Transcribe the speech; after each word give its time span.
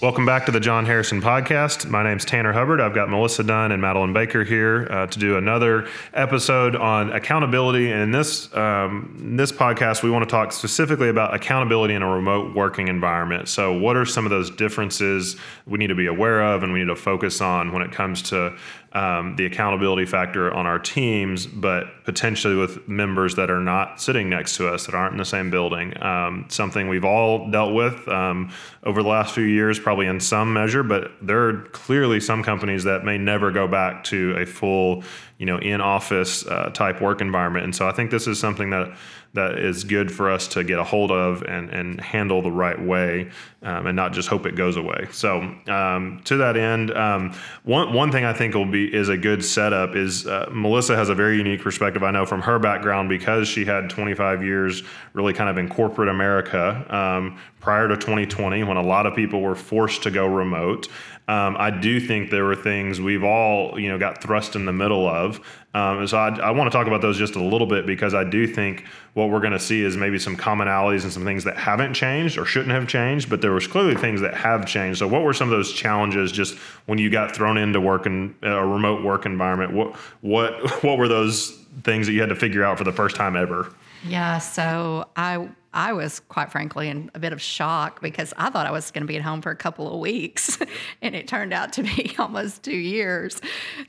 Welcome 0.00 0.24
back 0.24 0.46
to 0.46 0.52
the 0.52 0.60
Jon 0.60 0.86
Harrison 0.86 1.20
podcast. 1.20 1.86
My 1.90 2.02
name's 2.02 2.24
Tanner 2.24 2.54
Hubbard. 2.54 2.80
I've 2.80 2.94
got 2.94 3.10
Melissa 3.10 3.44
Dunn 3.44 3.70
and 3.70 3.82
Madeline 3.82 4.14
Baker 4.14 4.44
here 4.44 4.88
uh, 4.90 5.06
to 5.06 5.18
do 5.18 5.36
another 5.36 5.88
episode 6.14 6.74
on 6.74 7.12
accountability. 7.12 7.92
And 7.92 8.04
in 8.04 8.10
this 8.10 8.50
um, 8.56 9.34
this 9.36 9.52
podcast, 9.52 10.02
we 10.02 10.10
want 10.10 10.26
to 10.26 10.30
talk 10.30 10.52
specifically 10.52 11.10
about 11.10 11.34
accountability 11.34 11.92
in 11.92 12.00
a 12.00 12.10
remote 12.10 12.56
working 12.56 12.88
environment. 12.88 13.50
So, 13.50 13.78
what 13.78 13.94
are 13.94 14.06
some 14.06 14.24
of 14.24 14.30
those 14.30 14.48
differences 14.48 15.36
we 15.66 15.76
need 15.76 15.88
to 15.88 15.94
be 15.94 16.06
aware 16.06 16.44
of 16.44 16.62
and 16.62 16.72
we 16.72 16.78
need 16.78 16.88
to 16.88 16.96
focus 16.96 17.42
on 17.42 17.70
when 17.70 17.82
it 17.82 17.92
comes 17.92 18.22
to 18.30 18.56
um, 18.92 19.36
the 19.36 19.46
accountability 19.46 20.04
factor 20.04 20.52
on 20.52 20.66
our 20.66 20.78
teams, 20.78 21.46
but 21.46 22.04
potentially 22.04 22.56
with 22.56 22.88
members 22.88 23.36
that 23.36 23.50
are 23.50 23.60
not 23.60 24.00
sitting 24.00 24.28
next 24.28 24.56
to 24.56 24.68
us, 24.68 24.86
that 24.86 24.94
aren't 24.94 25.12
in 25.12 25.18
the 25.18 25.24
same 25.24 25.50
building. 25.50 26.00
Um, 26.02 26.46
something 26.48 26.88
we've 26.88 27.04
all 27.04 27.50
dealt 27.50 27.72
with 27.72 28.08
um, 28.08 28.50
over 28.82 29.02
the 29.02 29.08
last 29.08 29.34
few 29.34 29.44
years, 29.44 29.78
probably 29.90 30.06
in 30.06 30.20
some 30.20 30.52
measure, 30.52 30.84
but 30.84 31.10
there 31.20 31.48
are 31.48 31.62
clearly 31.72 32.20
some 32.20 32.44
companies 32.44 32.84
that 32.84 33.04
may 33.04 33.18
never 33.18 33.50
go 33.50 33.66
back 33.66 34.04
to 34.04 34.36
a 34.38 34.46
full, 34.46 35.02
you 35.36 35.46
know, 35.46 35.58
in 35.58 35.80
office 35.80 36.46
uh, 36.46 36.70
type 36.72 37.00
work 37.00 37.20
environment. 37.20 37.64
And 37.64 37.74
so 37.74 37.88
I 37.88 37.90
think 37.90 38.12
this 38.12 38.28
is 38.28 38.38
something 38.38 38.70
that 38.70 38.96
that 39.32 39.58
is 39.58 39.84
good 39.84 40.10
for 40.10 40.28
us 40.30 40.48
to 40.48 40.64
get 40.64 40.78
a 40.78 40.84
hold 40.84 41.12
of 41.12 41.42
and, 41.42 41.70
and 41.70 42.00
handle 42.00 42.42
the 42.42 42.50
right 42.50 42.80
way 42.80 43.30
um, 43.62 43.86
and 43.86 43.94
not 43.94 44.12
just 44.12 44.28
hope 44.28 44.44
it 44.44 44.56
goes 44.56 44.76
away. 44.76 45.06
So 45.12 45.40
um, 45.68 46.20
to 46.24 46.36
that 46.38 46.56
end, 46.56 46.90
um, 46.96 47.34
one, 47.62 47.92
one 47.92 48.10
thing 48.10 48.24
I 48.24 48.32
think 48.32 48.54
will 48.54 48.64
be 48.66 48.92
is 48.92 49.08
a 49.08 49.16
good 49.16 49.44
setup 49.44 49.94
is 49.94 50.26
uh, 50.26 50.48
Melissa 50.52 50.96
has 50.96 51.10
a 51.10 51.14
very 51.14 51.36
unique 51.36 51.60
perspective. 51.60 52.02
I 52.02 52.10
know 52.10 52.26
from 52.26 52.42
her 52.42 52.58
background 52.58 53.08
because 53.08 53.46
she 53.46 53.64
had 53.64 53.88
25 53.88 54.42
years 54.42 54.82
really 55.12 55.32
kind 55.32 55.48
of 55.48 55.58
in 55.58 55.68
corporate 55.68 56.08
America 56.08 56.84
um, 56.94 57.38
prior 57.60 57.86
to 57.86 57.96
2020 57.96 58.64
when 58.64 58.76
a 58.76 58.82
lot 58.82 59.06
of 59.06 59.14
people 59.14 59.42
were 59.42 59.54
forced 59.54 60.02
to 60.04 60.10
go 60.10 60.26
remote. 60.26 60.88
Um, 61.30 61.56
I 61.60 61.70
do 61.70 62.00
think 62.00 62.30
there 62.30 62.44
were 62.44 62.56
things 62.56 63.00
we've 63.00 63.22
all, 63.22 63.78
you 63.78 63.88
know, 63.88 63.98
got 63.98 64.20
thrust 64.20 64.56
in 64.56 64.64
the 64.64 64.72
middle 64.72 65.08
of. 65.08 65.40
Um, 65.74 66.04
so 66.08 66.18
I, 66.18 66.36
I 66.40 66.50
want 66.50 66.72
to 66.72 66.76
talk 66.76 66.88
about 66.88 67.02
those 67.02 67.16
just 67.16 67.36
a 67.36 67.40
little 67.40 67.68
bit 67.68 67.86
because 67.86 68.14
I 68.14 68.24
do 68.24 68.48
think 68.48 68.84
what 69.14 69.30
we're 69.30 69.38
going 69.38 69.52
to 69.52 69.60
see 69.60 69.84
is 69.84 69.96
maybe 69.96 70.18
some 70.18 70.36
commonalities 70.36 71.04
and 71.04 71.12
some 71.12 71.24
things 71.24 71.44
that 71.44 71.56
haven't 71.56 71.94
changed 71.94 72.36
or 72.36 72.44
shouldn't 72.44 72.72
have 72.72 72.88
changed, 72.88 73.30
but 73.30 73.42
there 73.42 73.52
was 73.52 73.68
clearly 73.68 73.94
things 73.94 74.20
that 74.22 74.34
have 74.34 74.66
changed. 74.66 74.98
So 74.98 75.06
what 75.06 75.22
were 75.22 75.32
some 75.32 75.46
of 75.46 75.52
those 75.52 75.72
challenges 75.72 76.32
just 76.32 76.58
when 76.86 76.98
you 76.98 77.10
got 77.10 77.32
thrown 77.32 77.58
into 77.58 77.80
work 77.80 78.06
in 78.06 78.34
a 78.42 78.66
remote 78.66 79.04
work 79.04 79.24
environment? 79.24 79.72
What 79.72 79.94
what 80.22 80.52
what 80.82 80.98
were 80.98 81.06
those 81.06 81.52
things 81.84 82.08
that 82.08 82.12
you 82.12 82.20
had 82.22 82.30
to 82.30 82.34
figure 82.34 82.64
out 82.64 82.76
for 82.76 82.82
the 82.82 82.92
first 82.92 83.14
time 83.14 83.36
ever? 83.36 83.72
Yeah, 84.04 84.38
so 84.38 85.06
I 85.14 85.48
I 85.72 85.92
was 85.92 86.20
quite 86.20 86.50
frankly 86.50 86.88
in 86.88 87.10
a 87.14 87.20
bit 87.20 87.32
of 87.32 87.40
shock 87.40 88.00
because 88.00 88.34
I 88.36 88.50
thought 88.50 88.66
I 88.66 88.72
was 88.72 88.90
going 88.90 89.02
to 89.02 89.06
be 89.06 89.16
at 89.16 89.22
home 89.22 89.40
for 89.40 89.50
a 89.50 89.56
couple 89.56 89.92
of 89.92 90.00
weeks, 90.00 90.58
and 91.02 91.14
it 91.14 91.28
turned 91.28 91.52
out 91.52 91.72
to 91.74 91.82
be 91.82 92.14
almost 92.18 92.62
two 92.62 92.76
years. 92.76 93.40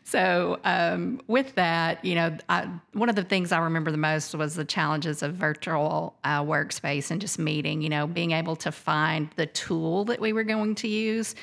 So 0.04 0.60
um, 0.64 1.22
with 1.28 1.56
that, 1.56 2.04
you 2.06 2.16
know, 2.16 2.38
I, 2.50 2.70
one 2.94 3.10
of 3.10 3.16
the 3.16 3.24
things 3.24 3.52
I 3.52 3.60
remember 3.60 3.92
the 3.92 3.98
most 3.98 4.36
was 4.36 4.56
the 4.56 4.66
challenges 4.66 5.24
of 5.24 5.34
virtual 5.34 6.16
uh, 6.24 6.44
workspace 6.44 7.10
and 7.10 7.20
just 7.20 7.40
meeting. 7.40 7.82
You 7.82 7.90
know, 7.90 8.06
being 8.06 8.32
able 8.32 8.56
to 8.58 8.72
find 8.72 9.30
the 9.36 9.48
tool 9.48 10.06
that 10.06 10.20
we 10.20 10.34
were 10.34 10.44
going 10.44 10.76
to 10.76 10.88
use. 10.88 11.36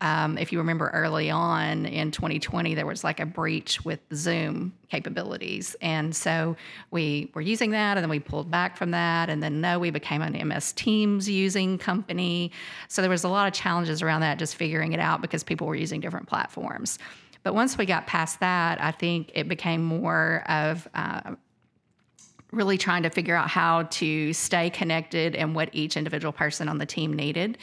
Um, 0.00 0.36
if 0.36 0.52
you 0.52 0.58
remember 0.58 0.90
early 0.92 1.30
on 1.30 1.86
in 1.86 2.10
2020, 2.10 2.74
there 2.74 2.84
was 2.84 3.04
like 3.04 3.20
a 3.20 3.26
breach 3.26 3.84
with 3.84 4.00
Zoom 4.12 4.74
capabilities. 4.90 5.76
And 5.80 6.14
so 6.14 6.56
we 6.90 7.30
were 7.34 7.40
using 7.40 7.70
that 7.70 7.96
and 7.96 8.04
then 8.04 8.10
we 8.10 8.20
pulled 8.20 8.50
back 8.50 8.76
from 8.76 8.90
that. 8.90 9.30
And 9.30 9.42
then 9.42 9.60
no, 9.60 9.78
we 9.84 9.90
became 9.90 10.22
an 10.22 10.48
MS 10.48 10.72
Teams 10.72 11.28
using 11.28 11.76
company. 11.76 12.50
So 12.88 13.02
there 13.02 13.10
was 13.10 13.22
a 13.22 13.28
lot 13.28 13.46
of 13.46 13.52
challenges 13.52 14.00
around 14.00 14.22
that, 14.22 14.38
just 14.38 14.56
figuring 14.56 14.94
it 14.94 15.00
out 15.00 15.20
because 15.20 15.44
people 15.44 15.66
were 15.66 15.74
using 15.74 16.00
different 16.00 16.26
platforms. 16.26 16.98
But 17.42 17.54
once 17.54 17.76
we 17.76 17.84
got 17.84 18.06
past 18.06 18.40
that, 18.40 18.80
I 18.80 18.92
think 18.92 19.30
it 19.34 19.46
became 19.46 19.84
more 19.84 20.42
of 20.48 20.88
uh, 20.94 21.34
really 22.50 22.78
trying 22.78 23.02
to 23.02 23.10
figure 23.10 23.36
out 23.36 23.50
how 23.50 23.82
to 23.82 24.32
stay 24.32 24.70
connected 24.70 25.36
and 25.36 25.54
what 25.54 25.68
each 25.72 25.98
individual 25.98 26.32
person 26.32 26.66
on 26.66 26.78
the 26.78 26.86
team 26.86 27.12
needed 27.12 27.58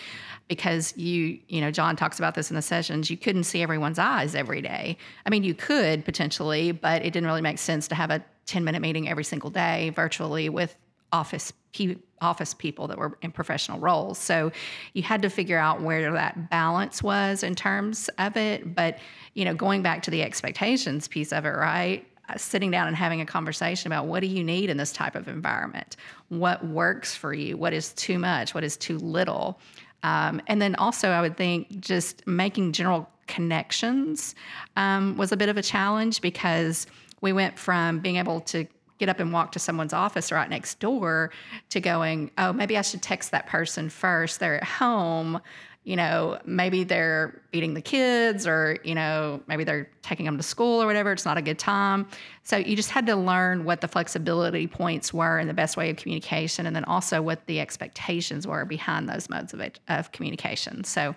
because 0.47 0.95
you 0.97 1.39
you 1.47 1.61
know 1.61 1.71
Jon 1.71 1.95
talks 1.95 2.19
about 2.19 2.35
this 2.35 2.51
in 2.51 2.55
the 2.55 2.61
sessions 2.61 3.09
you 3.09 3.15
couldn't 3.15 3.45
see 3.45 3.61
everyone's 3.61 3.97
eyes 3.97 4.35
every 4.35 4.61
day 4.61 4.97
I 5.25 5.29
mean 5.29 5.43
you 5.43 5.53
could 5.53 6.03
potentially 6.03 6.73
but 6.73 7.03
it 7.03 7.13
didn't 7.13 7.25
really 7.25 7.41
make 7.41 7.57
sense 7.57 7.87
to 7.87 7.95
have 7.95 8.11
a 8.11 8.21
10 8.47 8.65
minute 8.65 8.81
meeting 8.81 9.07
every 9.07 9.23
single 9.23 9.49
day 9.49 9.91
virtually 9.91 10.49
with 10.49 10.75
office 11.11 11.53
pe- 11.73 11.95
office 12.21 12.53
people 12.53 12.87
that 12.87 12.97
were 12.97 13.17
in 13.21 13.31
professional 13.31 13.79
roles. 13.79 14.17
So 14.17 14.51
you 14.93 15.03
had 15.03 15.21
to 15.23 15.29
figure 15.29 15.57
out 15.57 15.81
where 15.81 16.11
that 16.11 16.49
balance 16.49 17.03
was 17.03 17.43
in 17.43 17.55
terms 17.55 18.09
of 18.17 18.37
it. 18.37 18.75
But 18.75 18.99
you 19.33 19.45
know 19.45 19.53
going 19.53 19.81
back 19.81 20.03
to 20.03 20.11
the 20.11 20.21
expectations 20.23 21.07
piece 21.07 21.31
of 21.31 21.45
it 21.45 21.49
right? 21.49 22.05
Uh, 22.29 22.37
sitting 22.37 22.69
down 22.69 22.87
and 22.87 22.95
having 22.95 23.19
a 23.19 23.25
conversation 23.25 23.91
about 23.91 24.05
what 24.05 24.21
do 24.21 24.27
you 24.27 24.43
need 24.43 24.69
in 24.69 24.77
this 24.77 24.93
type 24.93 25.15
of 25.15 25.27
environment? 25.27 25.97
What 26.29 26.65
works 26.65 27.15
for 27.15 27.33
you? 27.33 27.57
What 27.57 27.73
is 27.73 27.93
too 27.93 28.19
much? 28.19 28.53
What 28.53 28.63
is 28.63 28.77
too 28.77 28.97
little? 28.99 29.59
Um, 30.03 30.41
and 30.47 30.61
then 30.61 30.75
also, 30.75 31.09
I 31.09 31.21
would 31.21 31.37
think 31.37 31.79
just 31.79 32.25
making 32.27 32.73
general 32.73 33.09
connections 33.27 34.35
um, 34.75 35.17
was 35.17 35.31
a 35.31 35.37
bit 35.37 35.49
of 35.49 35.57
a 35.57 35.61
challenge 35.61 36.21
because 36.21 36.87
we 37.21 37.33
went 37.33 37.57
from 37.57 37.99
being 37.99 38.17
able 38.17 38.41
to 38.41 38.65
get 39.01 39.09
up 39.09 39.19
and 39.19 39.33
walk 39.33 39.51
to 39.51 39.59
someone's 39.59 39.93
office 39.93 40.31
right 40.31 40.49
next 40.49 40.79
door 40.79 41.31
to 41.69 41.81
going, 41.81 42.31
oh, 42.37 42.53
maybe 42.53 42.77
I 42.77 42.81
should 42.83 43.01
text 43.01 43.31
that 43.31 43.47
person 43.47 43.89
first. 43.89 44.39
They're 44.39 44.57
at 44.57 44.63
home 44.63 45.41
you 45.83 45.95
know, 45.95 46.37
maybe 46.45 46.83
they're 46.83 47.41
beating 47.49 47.73
the 47.73 47.81
kids 47.81 48.45
or, 48.45 48.77
you 48.83 48.93
know, 48.93 49.41
maybe 49.47 49.63
they're 49.63 49.89
taking 50.03 50.27
them 50.27 50.37
to 50.37 50.43
school 50.43 50.81
or 50.81 50.85
whatever. 50.85 51.11
It's 51.11 51.25
not 51.25 51.39
a 51.39 51.41
good 51.41 51.57
time. 51.57 52.07
So 52.43 52.57
you 52.57 52.75
just 52.75 52.91
had 52.91 53.07
to 53.07 53.15
learn 53.15 53.65
what 53.65 53.81
the 53.81 53.87
flexibility 53.87 54.67
points 54.67 55.11
were 55.11 55.39
and 55.39 55.49
the 55.49 55.55
best 55.55 55.77
way 55.77 55.89
of 55.89 55.97
communication, 55.97 56.67
and 56.67 56.75
then 56.75 56.83
also 56.85 57.21
what 57.21 57.47
the 57.47 57.59
expectations 57.59 58.45
were 58.45 58.63
behind 58.63 59.09
those 59.09 59.27
modes 59.27 59.55
of, 59.55 59.59
it, 59.59 59.79
of 59.87 60.11
communication. 60.11 60.83
So, 60.83 61.15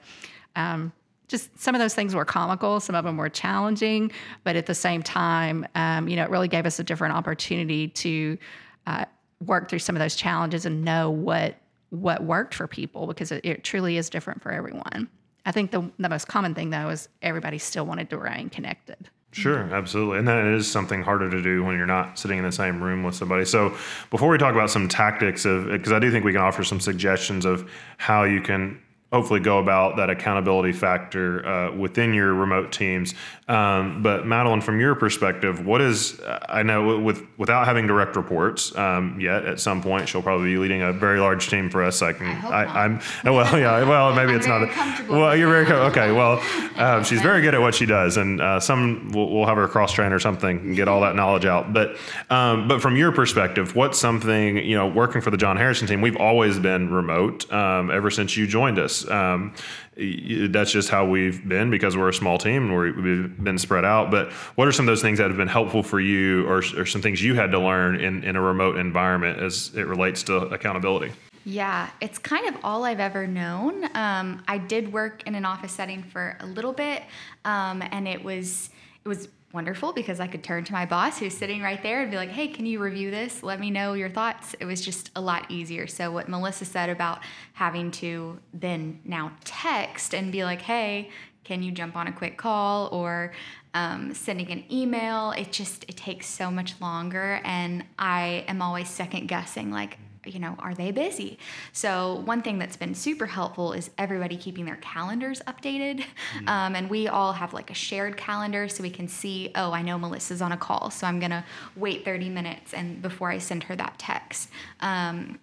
um, 0.57 0.93
just 1.35 1.59
some 1.59 1.75
of 1.75 1.81
those 1.81 1.95
things 1.95 2.15
were 2.15 2.25
comical, 2.25 2.79
some 2.79 2.95
of 2.95 3.05
them 3.05 3.17
were 3.17 3.29
challenging, 3.29 4.13
but 4.45 4.55
at 4.55 4.67
the 4.67 4.75
same 4.75 5.03
time, 5.03 5.67
um, 5.75 6.09
you 6.09 6.15
know, 6.15 6.23
it 6.23 6.31
really 6.31 6.47
gave 6.47 6.65
us 6.65 6.79
a 6.79 6.85
different 6.85 7.13
opportunity 7.15 7.89
to 7.89 8.39
uh, 8.87 9.05
work 9.45 9.69
through 9.69 9.81
some 9.81 9.97
of 9.97 10.01
those 10.01 10.15
challenges 10.15 10.65
and 10.65 10.85
know 10.85 11.11
what 11.11 11.57
what 11.91 12.25
worked 12.25 12.55
for 12.55 12.67
people 12.67 13.07
because 13.07 13.31
it, 13.31 13.45
it, 13.45 13.63
truly 13.63 13.97
is 13.97 14.11
different 14.11 14.43
for 14.43 14.51
everyone. 14.51 15.09
I 15.47 15.53
think 15.53 15.71
the, 15.71 15.89
the 15.99 16.09
most 16.09 16.27
common 16.27 16.53
thing 16.53 16.71
though 16.71 16.89
is 16.89 17.09
everybody 17.23 17.59
still 17.59 17.87
wanted 17.87 18.11
to 18.11 18.19
remain 18.19 18.49
connected. 18.49 19.09
Sure, 19.31 19.63
absolutely. 19.75 20.19
And 20.19 20.29
that 20.29 20.45
is 20.45 20.71
something 20.71 21.03
harder 21.03 21.29
to 21.31 21.43
do 21.43 21.65
when 21.65 21.77
you're 21.77 21.87
not 21.87 22.19
sitting 22.19 22.39
in 22.39 22.45
the 22.45 22.53
same 22.53 22.81
room 22.81 23.03
with 23.03 23.17
somebody. 23.17 23.45
So, 23.45 23.77
before 24.11 24.29
we 24.29 24.39
talk 24.39 24.55
about 24.55 24.71
some 24.71 24.89
tactics 24.89 25.45
of, 25.45 25.67
because 25.67 25.93
I 25.93 25.99
do 25.99 26.13
think 26.13 26.25
we 26.25 26.33
can 26.33 26.41
offer 26.41 26.63
some 26.63 26.79
suggestions 26.79 27.45
of 27.45 27.69
how 27.99 28.23
you 28.23 28.41
can 28.41 28.81
hopefully 29.15 29.39
go 29.39 29.59
about 29.59 29.97
that 29.97 30.11
accountability 30.11 30.73
factor 30.73 31.47
uh, 31.47 31.73
within 31.77 32.13
your 32.13 32.35
remote 32.35 32.73
teams. 32.73 33.15
Um, 33.47 34.03
but 34.03 34.27
Madeline, 34.27 34.61
from 34.61 34.81
your 34.81 34.95
perspective, 34.95 35.65
what 35.65 35.81
is 35.81 36.21
I 36.49 36.63
know 36.63 36.99
with 36.99 37.23
without 37.37 37.67
having 37.67 37.87
direct 37.87 38.17
reports 38.17 38.75
um, 38.77 39.21
yet, 39.21 39.45
at 39.45 39.61
some 39.61 39.83
point 39.83 40.09
she'll 40.09 40.23
probably 40.23 40.55
be 40.55 40.57
leading 40.57 40.83
a 40.83 40.93
very 40.93 41.21
large 41.21 41.49
team 41.49 41.69
for 41.71 41.85
us. 41.85 42.03
I 42.03 42.15
can. 42.15 42.27
I, 42.27 42.87
am 42.87 43.01
well, 43.25 43.59
yeah. 43.59 43.85
Well, 43.85 44.15
maybe 44.15 44.33
it's 44.33 44.47
not. 44.47 44.63
A, 44.63 45.07
well, 45.09 45.37
you're 45.37 45.51
very 45.51 45.67
okay. 45.91 46.11
Well, 46.11 46.43
um, 46.77 47.05
she's 47.05 47.21
very 47.21 47.43
good 47.43 47.55
at 47.55 47.61
what 47.61 47.75
she 47.75 47.87
does, 47.87 48.17
and 48.17 48.41
uh, 48.41 48.61
some 48.61 49.13
we'll, 49.13 49.31
we'll, 49.31 49.47
have 49.47 49.59
her 49.59 49.69
cross 49.69 49.93
train 49.93 50.13
or 50.13 50.19
something 50.19 50.59
and 50.59 50.75
get 50.75 50.89
all 50.89 51.03
that 51.03 51.15
knowledge 51.15 51.45
out. 51.45 51.73
But 51.73 51.97
um, 52.31 52.67
but 52.67 52.81
from 52.81 52.97
your 52.97 53.13
perspective, 53.13 53.77
what's 53.77 53.99
something 53.99 54.57
you 54.57 54.75
know 54.75 54.89
working 54.89 55.21
for 55.21 55.31
the 55.31 55.37
Jon 55.37 55.59
Harrison 55.59 55.87
team? 55.87 56.01
We've 56.01 56.17
always 56.17 56.59
been 56.59 56.91
remote 56.91 57.53
um, 57.53 57.91
ever 57.91 58.11
since 58.11 58.39
you 58.39 58.47
joined 58.47 58.79
us. 58.79 59.04
Um, 59.09 59.55
that's 59.97 60.73
just 60.73 60.89
how 60.89 61.07
we've 61.07 61.47
been 61.49 61.71
because 61.71 61.97
we're 61.97 62.09
a 62.09 62.15
small 62.15 62.39
team 62.39 62.71
and 62.71 62.97
we've 62.97 63.45
been 63.45 63.59
spread 63.59 63.85
out. 63.85 64.11
But 64.11 64.33
what 64.57 64.69
are 64.69 64.73
some 64.73 64.87
of 64.87 64.93
those 64.93 65.03
things 65.03 65.19
that 65.19 65.29
have 65.29 65.37
been 65.37 65.49
helpful 65.49 65.83
for 65.83 66.01
you, 66.01 66.47
or, 66.47 66.63
or 66.77 66.87
some 66.87 67.03
things 67.03 67.23
you 67.23 67.35
had 67.35 67.51
to 67.53 67.59
learn 67.59 68.01
in, 68.01 68.25
in 68.25 68.37
a 68.37 68.41
remote 68.41 68.77
environment 68.77 69.41
as 69.41 69.73
it 69.75 69.87
relates 69.87 70.23
to 70.25 70.37
accountability? 70.37 71.13
Yeah, 71.47 71.91
it's 72.01 72.19
kind 72.19 72.49
of 72.49 72.57
all 72.65 72.85
I've 72.85 73.01
ever 73.01 73.27
known. 73.27 73.85
Um, 73.95 74.43
I 74.49 74.57
did 74.59 74.93
work 74.93 75.23
in 75.27 75.35
an 75.35 75.45
office 75.45 75.73
setting 75.73 76.03
for 76.03 76.39
a 76.41 76.47
little 76.47 76.73
bit, 76.73 77.03
um, 77.45 77.83
and 77.91 78.09
it 78.09 78.25
was 78.25 78.71
it 79.05 79.09
was 79.09 79.29
wonderful 79.55 79.93
because 79.93 80.21
I 80.21 80.27
could 80.27 80.43
turn 80.43 80.65
to 80.65 80.73
my 80.73 80.85
boss 80.85 81.19
who's 81.19 81.37
sitting 81.37 81.63
right 81.63 81.83
there 81.83 82.03
and 82.03 82.11
be 82.11 82.17
like, 82.17 82.31
hey, 82.31 82.49
can 82.49 82.67
you 82.67 82.81
review 82.81 83.11
this? 83.11 83.43
Let 83.43 83.61
me 83.61 83.71
know 83.71 83.95
your 83.95 84.11
thoughts. 84.11 84.55
It 84.59 84.65
was 84.65 84.81
just 84.81 85.11
a 85.17 85.21
lot 85.21 85.51
easier. 85.51 85.87
So, 85.87 86.11
what 86.11 86.29
Melissa 86.29 86.65
said 86.65 86.91
about 86.91 87.21
having 87.55 87.91
to 87.93 88.39
then 88.53 89.01
now 89.05 89.33
text 89.45 90.15
and 90.15 90.33
be 90.33 90.45
like, 90.45 90.61
hey, 90.61 91.11
can 91.45 91.63
you 91.63 91.71
jump 91.71 91.95
on 91.95 92.09
a 92.09 92.13
quick 92.13 92.37
call 92.37 92.89
or 92.89 93.33
um, 93.75 94.15
sending 94.15 94.51
an 94.51 94.65
email 94.73 95.33
it 95.33 95.53
just 95.53 95.85
it 95.89 95.97
takes 95.97 96.27
so 96.27 96.51
much 96.51 96.81
longer 96.81 97.41
and 97.45 97.85
i 97.99 98.45
am 98.49 98.63
always 98.63 98.89
second 98.89 99.27
guessing 99.27 99.71
like 99.71 99.99
you 100.27 100.39
know, 100.39 100.57
are 100.59 100.75
they 100.75 100.91
busy? 100.91 101.39
So, 101.73 102.23
one 102.25 102.43
thing 102.43 102.59
that's 102.59 102.77
been 102.77 102.95
super 102.95 103.27
helpful 103.27 103.73
is 103.73 103.91
everybody 103.99 104.37
keeping 104.37 104.65
their 104.65 104.77
calendars 104.77 105.41
updated. 105.47 106.05
Mm-hmm. 106.35 106.49
Um, 106.49 106.75
and 106.75 106.91
we 106.91 107.09
all 107.09 107.33
have 107.33 107.53
like 107.55 107.71
a 107.71 107.75
shared 107.75 108.17
calendar 108.17 108.69
so 108.69 108.83
we 108.83 108.91
can 108.91 109.09
see, 109.09 109.51
oh, 109.55 109.73
I 109.73 109.83
know 109.83 109.99
Melissa's 109.99 110.43
on 110.43 110.53
a 110.53 110.57
call, 110.57 110.91
so 110.91 111.07
I'm 111.07 111.19
going 111.19 111.31
to 111.31 111.45
wait 111.77 112.05
30 112.05 112.29
minutes 112.29 112.75
and 112.75 113.01
before 113.01 113.31
I 113.31 113.39
send 113.39 113.65
her 113.65 113.77
that 113.77 113.99
text. 113.99 114.51
Um, 114.81 115.39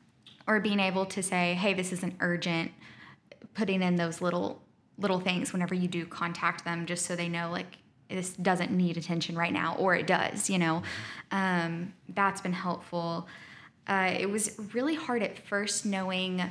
or 0.47 0.59
being 0.59 0.79
able 0.79 1.05
to 1.05 1.23
say, 1.23 1.53
hey, 1.53 1.73
this 1.73 1.91
isn't 1.93 2.15
urgent, 2.19 2.71
putting 3.53 3.81
in 3.81 3.95
those 3.95 4.21
little 4.21 4.61
little 4.97 5.19
things 5.19 5.51
whenever 5.51 5.73
you 5.73 5.87
do 5.87 6.05
contact 6.05 6.63
them 6.63 6.85
just 6.85 7.05
so 7.05 7.15
they 7.15 7.27
know 7.27 7.49
like 7.49 7.77
this 8.09 8.33
doesn't 8.33 8.71
need 8.71 8.97
attention 8.97 9.35
right 9.35 9.53
now 9.53 9.75
or 9.79 9.95
it 9.95 10.05
does 10.05 10.49
you 10.49 10.59
know 10.59 10.83
um, 11.31 11.93
that's 12.09 12.41
been 12.41 12.53
helpful 12.53 13.27
uh, 13.87 14.13
it 14.17 14.29
was 14.29 14.57
really 14.73 14.95
hard 14.95 15.23
at 15.23 15.37
first 15.37 15.85
knowing 15.85 16.43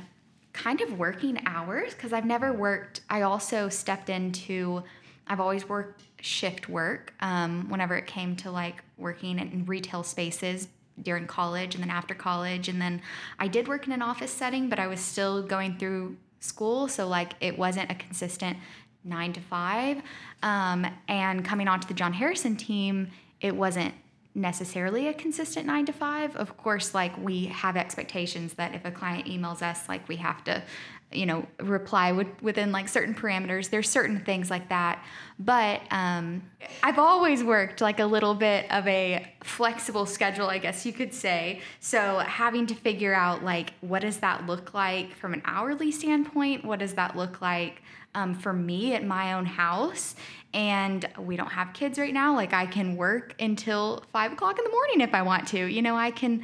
kind 0.53 0.81
of 0.81 0.99
working 0.99 1.41
hours 1.45 1.93
because 1.93 2.13
I've 2.13 2.25
never 2.25 2.51
worked. 2.51 3.01
I 3.09 3.21
also 3.21 3.69
stepped 3.69 4.09
into, 4.09 4.83
I've 5.27 5.39
always 5.39 5.67
worked 5.67 6.03
shift 6.19 6.69
work 6.69 7.13
um, 7.21 7.69
whenever 7.69 7.95
it 7.95 8.05
came 8.05 8.35
to 8.37 8.51
like 8.51 8.83
working 8.97 9.39
in 9.39 9.65
retail 9.65 10.03
spaces 10.03 10.67
during 11.01 11.25
college 11.25 11.73
and 11.75 11.83
then 11.83 11.89
after 11.89 12.13
college. 12.13 12.67
And 12.67 12.81
then 12.81 13.01
I 13.39 13.47
did 13.47 13.67
work 13.67 13.87
in 13.87 13.93
an 13.93 14.01
office 14.01 14.31
setting, 14.31 14.69
but 14.69 14.79
I 14.79 14.87
was 14.87 14.99
still 14.99 15.41
going 15.41 15.77
through 15.77 16.17
school. 16.39 16.87
So, 16.87 17.07
like, 17.07 17.33
it 17.39 17.57
wasn't 17.57 17.91
a 17.91 17.95
consistent 17.95 18.57
nine 19.03 19.33
to 19.33 19.39
five. 19.39 20.01
Um, 20.43 20.85
and 21.07 21.43
coming 21.43 21.67
onto 21.67 21.87
the 21.87 21.93
Jon 21.93 22.13
Harrison 22.13 22.55
team, 22.55 23.09
it 23.39 23.55
wasn't 23.55 23.93
necessarily 24.33 25.07
a 25.07 25.13
consistent 25.13 25.65
nine 25.65 25.85
to 25.85 25.93
five. 25.93 26.35
Of 26.35 26.57
course, 26.57 26.93
like 26.93 27.17
we 27.17 27.45
have 27.45 27.75
expectations 27.75 28.53
that 28.53 28.73
if 28.73 28.85
a 28.85 28.91
client 28.91 29.27
emails 29.27 29.61
us, 29.61 29.87
like 29.89 30.07
we 30.07 30.15
have 30.17 30.43
to, 30.45 30.63
you 31.11 31.25
know, 31.25 31.45
reply 31.59 32.13
with, 32.13 32.27
within 32.41 32.71
like 32.71 32.87
certain 32.87 33.13
parameters. 33.13 33.69
There's 33.69 33.89
certain 33.89 34.23
things 34.23 34.49
like 34.49 34.69
that. 34.69 35.03
But 35.37 35.81
um, 35.91 36.43
I've 36.81 36.99
always 36.99 37.43
worked 37.43 37.81
like 37.81 37.99
a 37.99 38.05
little 38.05 38.33
bit 38.33 38.71
of 38.71 38.87
a 38.87 39.33
flexible 39.43 40.05
schedule, 40.05 40.47
I 40.47 40.59
guess 40.59 40.85
you 40.85 40.93
could 40.93 41.13
say. 41.13 41.61
So 41.81 42.19
having 42.19 42.67
to 42.67 42.75
figure 42.75 43.13
out 43.13 43.43
like 43.43 43.73
what 43.81 44.01
does 44.01 44.17
that 44.19 44.47
look 44.47 44.73
like 44.73 45.13
from 45.15 45.33
an 45.33 45.41
hourly 45.43 45.91
standpoint? 45.91 46.63
What 46.63 46.79
does 46.79 46.93
that 46.93 47.17
look 47.17 47.41
like? 47.41 47.81
Um, 48.13 48.35
for 48.35 48.51
me 48.51 48.93
at 48.93 49.05
my 49.05 49.31
own 49.31 49.45
house 49.45 50.15
and 50.53 51.07
we 51.17 51.35
don't 51.35 51.51
have 51.51 51.73
kids 51.73 51.97
right 51.97 52.13
now. 52.13 52.35
Like 52.35 52.53
I 52.53 52.65
can 52.65 52.95
work 52.95 53.35
until 53.39 54.03
five 54.11 54.33
o'clock 54.33 54.57
in 54.57 54.65
the 54.65 54.71
morning 54.71 55.01
if 55.01 55.13
I 55.13 55.21
want 55.21 55.47
to. 55.49 55.65
You 55.65 55.81
know, 55.81 55.95
I 55.95 56.11
can 56.11 56.43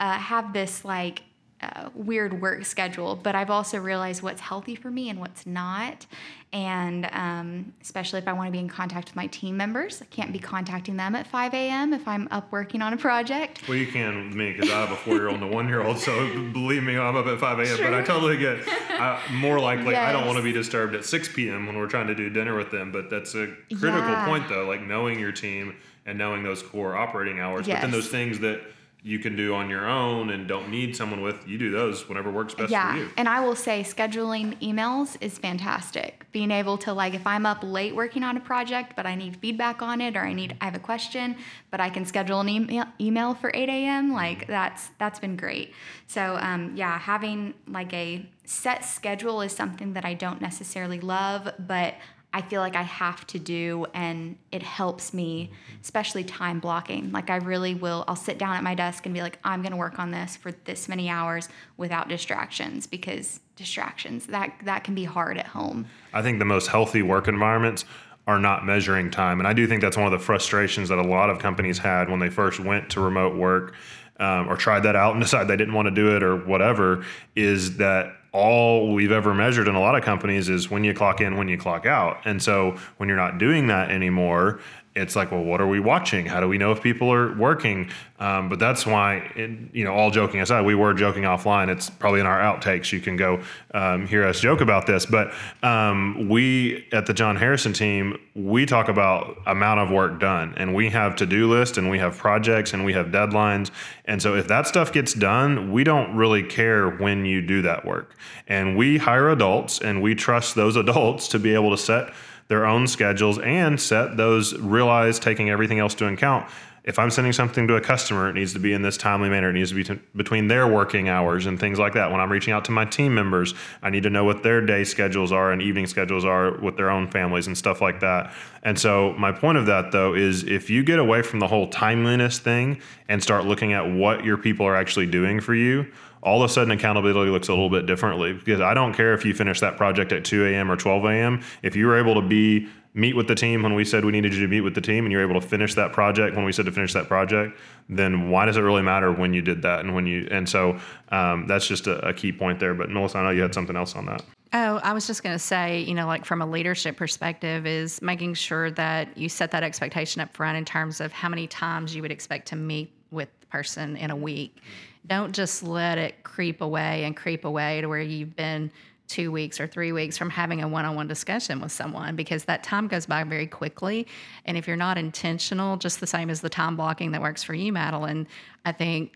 uh, 0.00 0.12
have 0.12 0.52
this 0.52 0.84
like 0.84 1.22
uh, 1.64 1.88
weird 1.94 2.40
work 2.40 2.64
schedule, 2.64 3.16
but 3.16 3.34
I've 3.34 3.50
also 3.50 3.78
realized 3.78 4.22
what's 4.22 4.40
healthy 4.40 4.74
for 4.74 4.90
me 4.90 5.08
and 5.08 5.18
what's 5.18 5.46
not. 5.46 6.06
And 6.52 7.08
um, 7.10 7.72
especially 7.82 8.20
if 8.20 8.28
I 8.28 8.32
want 8.32 8.46
to 8.46 8.52
be 8.52 8.60
in 8.60 8.68
contact 8.68 9.08
with 9.08 9.16
my 9.16 9.26
team 9.26 9.56
members, 9.56 10.00
I 10.00 10.04
can't 10.04 10.32
be 10.32 10.38
contacting 10.38 10.96
them 10.96 11.16
at 11.16 11.26
5 11.26 11.52
a.m. 11.52 11.92
if 11.92 12.06
I'm 12.06 12.28
up 12.30 12.52
working 12.52 12.80
on 12.80 12.92
a 12.92 12.96
project. 12.96 13.66
Well, 13.66 13.76
you 13.76 13.88
can 13.88 14.28
with 14.28 14.36
me 14.36 14.52
because 14.52 14.70
I 14.70 14.80
have 14.80 14.92
a 14.92 14.96
four 14.96 15.14
year 15.14 15.28
old 15.28 15.40
and 15.40 15.52
a 15.52 15.54
one 15.54 15.66
year 15.66 15.82
old. 15.82 15.98
So 15.98 16.12
believe 16.52 16.84
me, 16.84 16.96
I'm 16.96 17.16
up 17.16 17.26
at 17.26 17.40
5 17.40 17.58
a.m. 17.58 17.78
But 17.78 17.94
I 17.94 18.02
totally 18.02 18.36
get 18.36 18.68
uh, 18.90 19.20
more 19.32 19.58
likely, 19.58 19.92
yes. 19.92 20.08
I 20.08 20.12
don't 20.12 20.26
want 20.26 20.36
to 20.36 20.44
be 20.44 20.52
disturbed 20.52 20.94
at 20.94 21.04
6 21.04 21.28
p.m. 21.34 21.66
when 21.66 21.76
we're 21.76 21.88
trying 21.88 22.06
to 22.06 22.14
do 22.14 22.30
dinner 22.30 22.56
with 22.56 22.70
them. 22.70 22.92
But 22.92 23.10
that's 23.10 23.34
a 23.34 23.48
critical 23.70 24.10
yeah. 24.10 24.26
point, 24.26 24.48
though, 24.48 24.66
like 24.66 24.82
knowing 24.82 25.18
your 25.18 25.32
team 25.32 25.74
and 26.06 26.18
knowing 26.18 26.42
those 26.42 26.62
core 26.62 26.94
operating 26.94 27.40
hours. 27.40 27.66
Yes. 27.66 27.78
But 27.78 27.82
then 27.82 27.90
those 27.90 28.08
things 28.08 28.38
that 28.40 28.60
you 29.06 29.18
can 29.18 29.36
do 29.36 29.54
on 29.54 29.68
your 29.68 29.86
own 29.86 30.30
and 30.30 30.48
don't 30.48 30.70
need 30.70 30.96
someone 30.96 31.20
with 31.20 31.46
you 31.46 31.58
do 31.58 31.70
those 31.70 32.08
whenever 32.08 32.30
works 32.30 32.54
best 32.54 32.72
yeah. 32.72 32.92
for 32.92 32.98
you. 33.00 33.10
And 33.18 33.28
I 33.28 33.40
will 33.40 33.54
say 33.54 33.82
scheduling 33.82 34.58
emails 34.62 35.18
is 35.20 35.36
fantastic. 35.36 36.24
Being 36.32 36.50
able 36.50 36.78
to 36.78 36.94
like 36.94 37.12
if 37.12 37.26
I'm 37.26 37.44
up 37.44 37.58
late 37.62 37.94
working 37.94 38.22
on 38.22 38.38
a 38.38 38.40
project 38.40 38.94
but 38.96 39.04
I 39.04 39.14
need 39.14 39.36
feedback 39.36 39.82
on 39.82 40.00
it 40.00 40.16
or 40.16 40.20
I 40.20 40.32
need 40.32 40.56
I 40.58 40.64
have 40.64 40.74
a 40.74 40.78
question 40.78 41.36
but 41.70 41.80
I 41.80 41.90
can 41.90 42.06
schedule 42.06 42.40
an 42.40 42.48
email 42.48 42.86
email 42.98 43.34
for 43.34 43.50
8 43.52 43.68
a.m. 43.68 44.10
like 44.10 44.46
that's 44.46 44.88
that's 44.98 45.18
been 45.18 45.36
great. 45.36 45.74
So 46.06 46.38
um, 46.40 46.72
yeah, 46.74 46.98
having 46.98 47.52
like 47.68 47.92
a 47.92 48.26
set 48.46 48.86
schedule 48.86 49.42
is 49.42 49.52
something 49.52 49.92
that 49.92 50.06
I 50.06 50.14
don't 50.14 50.40
necessarily 50.40 51.00
love, 51.00 51.52
but 51.58 51.94
I 52.34 52.42
feel 52.42 52.60
like 52.60 52.74
I 52.74 52.82
have 52.82 53.24
to 53.28 53.38
do, 53.38 53.86
and 53.94 54.36
it 54.50 54.64
helps 54.64 55.14
me, 55.14 55.52
especially 55.80 56.24
time 56.24 56.58
blocking. 56.58 57.12
Like, 57.12 57.30
I 57.30 57.36
really 57.36 57.76
will, 57.76 58.04
I'll 58.08 58.16
sit 58.16 58.38
down 58.38 58.56
at 58.56 58.64
my 58.64 58.74
desk 58.74 59.06
and 59.06 59.14
be 59.14 59.22
like, 59.22 59.38
I'm 59.44 59.62
gonna 59.62 59.76
work 59.76 60.00
on 60.00 60.10
this 60.10 60.36
for 60.36 60.50
this 60.64 60.88
many 60.88 61.08
hours 61.08 61.48
without 61.76 62.08
distractions 62.08 62.88
because 62.88 63.38
distractions, 63.54 64.26
that, 64.26 64.52
that 64.64 64.82
can 64.82 64.96
be 64.96 65.04
hard 65.04 65.38
at 65.38 65.46
home. 65.46 65.86
I 66.12 66.22
think 66.22 66.40
the 66.40 66.44
most 66.44 66.66
healthy 66.66 67.02
work 67.02 67.28
environments 67.28 67.84
are 68.26 68.40
not 68.40 68.66
measuring 68.66 69.12
time. 69.12 69.38
And 69.38 69.46
I 69.46 69.52
do 69.52 69.68
think 69.68 69.80
that's 69.80 69.96
one 69.96 70.06
of 70.06 70.12
the 70.12 70.18
frustrations 70.18 70.88
that 70.88 70.98
a 70.98 71.02
lot 71.02 71.30
of 71.30 71.38
companies 71.38 71.78
had 71.78 72.10
when 72.10 72.18
they 72.18 72.30
first 72.30 72.58
went 72.58 72.90
to 72.90 73.00
remote 73.00 73.36
work 73.36 73.74
um, 74.18 74.48
or 74.48 74.56
tried 74.56 74.80
that 74.80 74.96
out 74.96 75.14
and 75.14 75.22
decided 75.22 75.48
they 75.48 75.56
didn't 75.56 75.74
want 75.74 75.86
to 75.86 75.94
do 75.94 76.16
it 76.16 76.22
or 76.22 76.36
whatever, 76.36 77.04
is 77.34 77.76
that 77.78 78.14
all 78.32 78.92
we've 78.92 79.12
ever 79.12 79.32
measured 79.32 79.68
in 79.68 79.76
a 79.76 79.80
lot 79.80 79.94
of 79.94 80.02
companies 80.02 80.48
is 80.48 80.68
when 80.68 80.82
you 80.82 80.92
clock 80.92 81.20
in, 81.20 81.36
when 81.36 81.48
you 81.48 81.56
clock 81.56 81.86
out. 81.86 82.18
And 82.24 82.42
so 82.42 82.76
when 82.96 83.08
you're 83.08 83.16
not 83.16 83.38
doing 83.38 83.68
that 83.68 83.90
anymore, 83.92 84.60
it's 84.96 85.16
like, 85.16 85.32
well, 85.32 85.42
what 85.42 85.60
are 85.60 85.66
we 85.66 85.80
watching? 85.80 86.24
How 86.24 86.40
do 86.40 86.46
we 86.46 86.56
know 86.56 86.70
if 86.70 86.80
people 86.80 87.12
are 87.12 87.36
working? 87.36 87.90
Um, 88.20 88.48
but 88.48 88.60
that's 88.60 88.86
why, 88.86 89.28
it, 89.34 89.50
you 89.72 89.84
know, 89.84 89.92
all 89.92 90.12
joking 90.12 90.40
aside, 90.40 90.64
we 90.64 90.76
were 90.76 90.94
joking 90.94 91.24
offline. 91.24 91.68
It's 91.68 91.90
probably 91.90 92.20
in 92.20 92.26
our 92.26 92.38
outtakes. 92.38 92.92
You 92.92 93.00
can 93.00 93.16
go 93.16 93.42
um, 93.74 94.06
hear 94.06 94.24
us 94.24 94.38
joke 94.38 94.60
about 94.60 94.86
this. 94.86 95.04
But 95.04 95.34
um, 95.64 96.28
we 96.28 96.86
at 96.92 97.06
the 97.06 97.12
Jon 97.12 97.34
Harrison 97.34 97.72
team, 97.72 98.18
we 98.36 98.66
talk 98.66 98.88
about 98.88 99.36
amount 99.46 99.80
of 99.80 99.90
work 99.90 100.20
done, 100.20 100.54
and 100.56 100.74
we 100.74 100.90
have 100.90 101.16
to 101.16 101.26
do 101.26 101.50
list, 101.50 101.76
and 101.76 101.90
we 101.90 101.98
have 101.98 102.16
projects, 102.16 102.72
and 102.72 102.84
we 102.84 102.92
have 102.92 103.06
deadlines. 103.06 103.72
And 104.04 104.22
so 104.22 104.36
if 104.36 104.46
that 104.46 104.68
stuff 104.68 104.92
gets 104.92 105.12
done, 105.12 105.72
we 105.72 105.82
don't 105.82 106.14
really 106.14 106.44
care 106.44 106.88
when 106.88 107.24
you 107.24 107.42
do 107.42 107.62
that 107.62 107.84
work. 107.84 108.14
And 108.46 108.76
we 108.76 108.98
hire 108.98 109.28
adults, 109.30 109.80
and 109.80 110.00
we 110.00 110.14
trust 110.14 110.54
those 110.54 110.76
adults 110.76 111.26
to 111.28 111.40
be 111.40 111.52
able 111.52 111.70
to 111.70 111.78
set 111.78 112.12
their 112.48 112.66
own 112.66 112.86
schedules 112.86 113.38
and 113.38 113.80
set 113.80 114.16
those, 114.16 114.58
realize 114.58 115.18
taking 115.18 115.50
everything 115.50 115.78
else 115.78 115.94
to 115.96 116.06
account. 116.06 116.48
If 116.84 116.98
I'm 116.98 117.10
sending 117.10 117.32
something 117.32 117.66
to 117.68 117.76
a 117.76 117.80
customer, 117.80 118.28
it 118.28 118.34
needs 118.34 118.52
to 118.52 118.58
be 118.58 118.74
in 118.74 118.82
this 118.82 118.98
timely 118.98 119.30
manner. 119.30 119.48
It 119.48 119.54
needs 119.54 119.70
to 119.70 119.74
be 119.74 119.84
t- 119.84 119.98
between 120.14 120.48
their 120.48 120.68
working 120.68 121.08
hours 121.08 121.46
and 121.46 121.58
things 121.58 121.78
like 121.78 121.94
that. 121.94 122.10
When 122.10 122.20
I'm 122.20 122.30
reaching 122.30 122.52
out 122.52 122.66
to 122.66 122.72
my 122.72 122.84
team 122.84 123.14
members, 123.14 123.54
I 123.82 123.88
need 123.88 124.02
to 124.02 124.10
know 124.10 124.24
what 124.24 124.42
their 124.42 124.60
day 124.60 124.84
schedules 124.84 125.32
are 125.32 125.50
and 125.50 125.62
evening 125.62 125.86
schedules 125.86 126.26
are 126.26 126.58
with 126.58 126.76
their 126.76 126.90
own 126.90 127.10
families 127.10 127.46
and 127.46 127.56
stuff 127.56 127.80
like 127.80 128.00
that. 128.00 128.34
And 128.62 128.78
so, 128.78 129.14
my 129.14 129.32
point 129.32 129.56
of 129.56 129.64
that 129.66 129.92
though 129.92 130.14
is 130.14 130.44
if 130.44 130.68
you 130.68 130.84
get 130.84 130.98
away 130.98 131.22
from 131.22 131.40
the 131.40 131.46
whole 131.46 131.68
timeliness 131.68 132.38
thing 132.38 132.82
and 133.08 133.22
start 133.22 133.46
looking 133.46 133.72
at 133.72 133.90
what 133.90 134.22
your 134.22 134.36
people 134.36 134.66
are 134.66 134.76
actually 134.76 135.06
doing 135.06 135.40
for 135.40 135.54
you, 135.54 135.86
all 136.22 136.42
of 136.42 136.50
a 136.50 136.52
sudden 136.52 136.70
accountability 136.70 137.30
looks 137.30 137.48
a 137.48 137.52
little 137.52 137.70
bit 137.70 137.86
differently 137.86 138.34
because 138.34 138.60
I 138.60 138.74
don't 138.74 138.92
care 138.92 139.14
if 139.14 139.24
you 139.24 139.32
finish 139.32 139.60
that 139.60 139.78
project 139.78 140.12
at 140.12 140.24
2 140.24 140.46
a.m. 140.46 140.70
or 140.70 140.76
12 140.76 141.04
a.m. 141.06 141.42
If 141.62 141.76
you 141.76 141.86
were 141.86 141.98
able 141.98 142.14
to 142.14 142.26
be 142.26 142.68
meet 142.94 143.16
with 143.16 143.26
the 143.26 143.34
team 143.34 143.62
when 143.62 143.74
we 143.74 143.84
said 143.84 144.04
we 144.04 144.12
needed 144.12 144.32
you 144.32 144.40
to 144.40 144.48
meet 144.48 144.60
with 144.60 144.74
the 144.74 144.80
team 144.80 145.04
and 145.04 145.12
you're 145.12 145.22
able 145.22 145.38
to 145.38 145.46
finish 145.46 145.74
that 145.74 145.92
project 145.92 146.36
when 146.36 146.44
we 146.44 146.52
said 146.52 146.64
to 146.64 146.72
finish 146.72 146.92
that 146.92 147.08
project, 147.08 147.58
then 147.88 148.30
why 148.30 148.46
does 148.46 148.56
it 148.56 148.60
really 148.60 148.82
matter 148.82 149.12
when 149.12 149.34
you 149.34 149.42
did 149.42 149.60
that 149.62 149.80
and 149.80 149.94
when 149.94 150.06
you 150.06 150.28
and 150.30 150.48
so 150.48 150.78
um, 151.10 151.46
that's 151.46 151.66
just 151.66 151.88
a, 151.88 151.98
a 152.06 152.14
key 152.14 152.32
point 152.32 152.60
there. 152.60 152.72
But 152.72 152.90
Melissa, 152.90 153.18
I 153.18 153.24
know 153.24 153.30
you 153.30 153.42
had 153.42 153.52
something 153.52 153.76
else 153.76 153.96
on 153.96 154.06
that. 154.06 154.22
Oh, 154.52 154.76
I 154.84 154.92
was 154.92 155.08
just 155.08 155.24
going 155.24 155.34
to 155.34 155.38
say, 155.40 155.80
you 155.80 155.94
know, 155.94 156.06
like 156.06 156.24
from 156.24 156.40
a 156.40 156.46
leadership 156.46 156.96
perspective, 156.96 157.66
is 157.66 158.00
making 158.00 158.34
sure 158.34 158.70
that 158.70 159.18
you 159.18 159.28
set 159.28 159.50
that 159.50 159.64
expectation 159.64 160.20
up 160.20 160.32
front 160.32 160.56
in 160.56 160.64
terms 160.64 161.00
of 161.00 161.12
how 161.12 161.28
many 161.28 161.48
times 161.48 161.96
you 161.96 162.02
would 162.02 162.12
expect 162.12 162.46
to 162.48 162.56
meet 162.56 162.92
with 163.10 163.28
the 163.40 163.46
person 163.46 163.96
in 163.96 164.12
a 164.12 164.16
week 164.16 164.60
don't 165.06 165.34
just 165.34 165.62
let 165.62 165.98
it 165.98 166.22
creep 166.24 166.60
away 166.60 167.04
and 167.04 167.16
creep 167.16 167.44
away 167.44 167.80
to 167.80 167.88
where 167.88 168.00
you've 168.00 168.34
been 168.36 168.70
two 169.14 169.30
weeks 169.30 169.60
or 169.60 169.66
three 169.66 169.92
weeks 169.92 170.18
from 170.18 170.30
having 170.30 170.62
a 170.62 170.68
one-on-one 170.68 171.06
discussion 171.06 171.60
with 171.60 171.70
someone 171.70 172.16
because 172.16 172.44
that 172.44 172.62
time 172.62 172.88
goes 172.88 173.06
by 173.06 173.22
very 173.22 173.46
quickly. 173.46 174.06
And 174.44 174.56
if 174.56 174.66
you're 174.66 174.76
not 174.76 174.98
intentional 174.98 175.76
just 175.76 176.00
the 176.00 176.06
same 176.06 176.30
as 176.30 176.40
the 176.40 176.48
time 176.48 176.76
blocking 176.76 177.12
that 177.12 177.20
works 177.20 177.42
for 177.42 177.54
you 177.54 177.72
madeline 177.72 178.26
i 178.64 178.72
think 178.72 179.12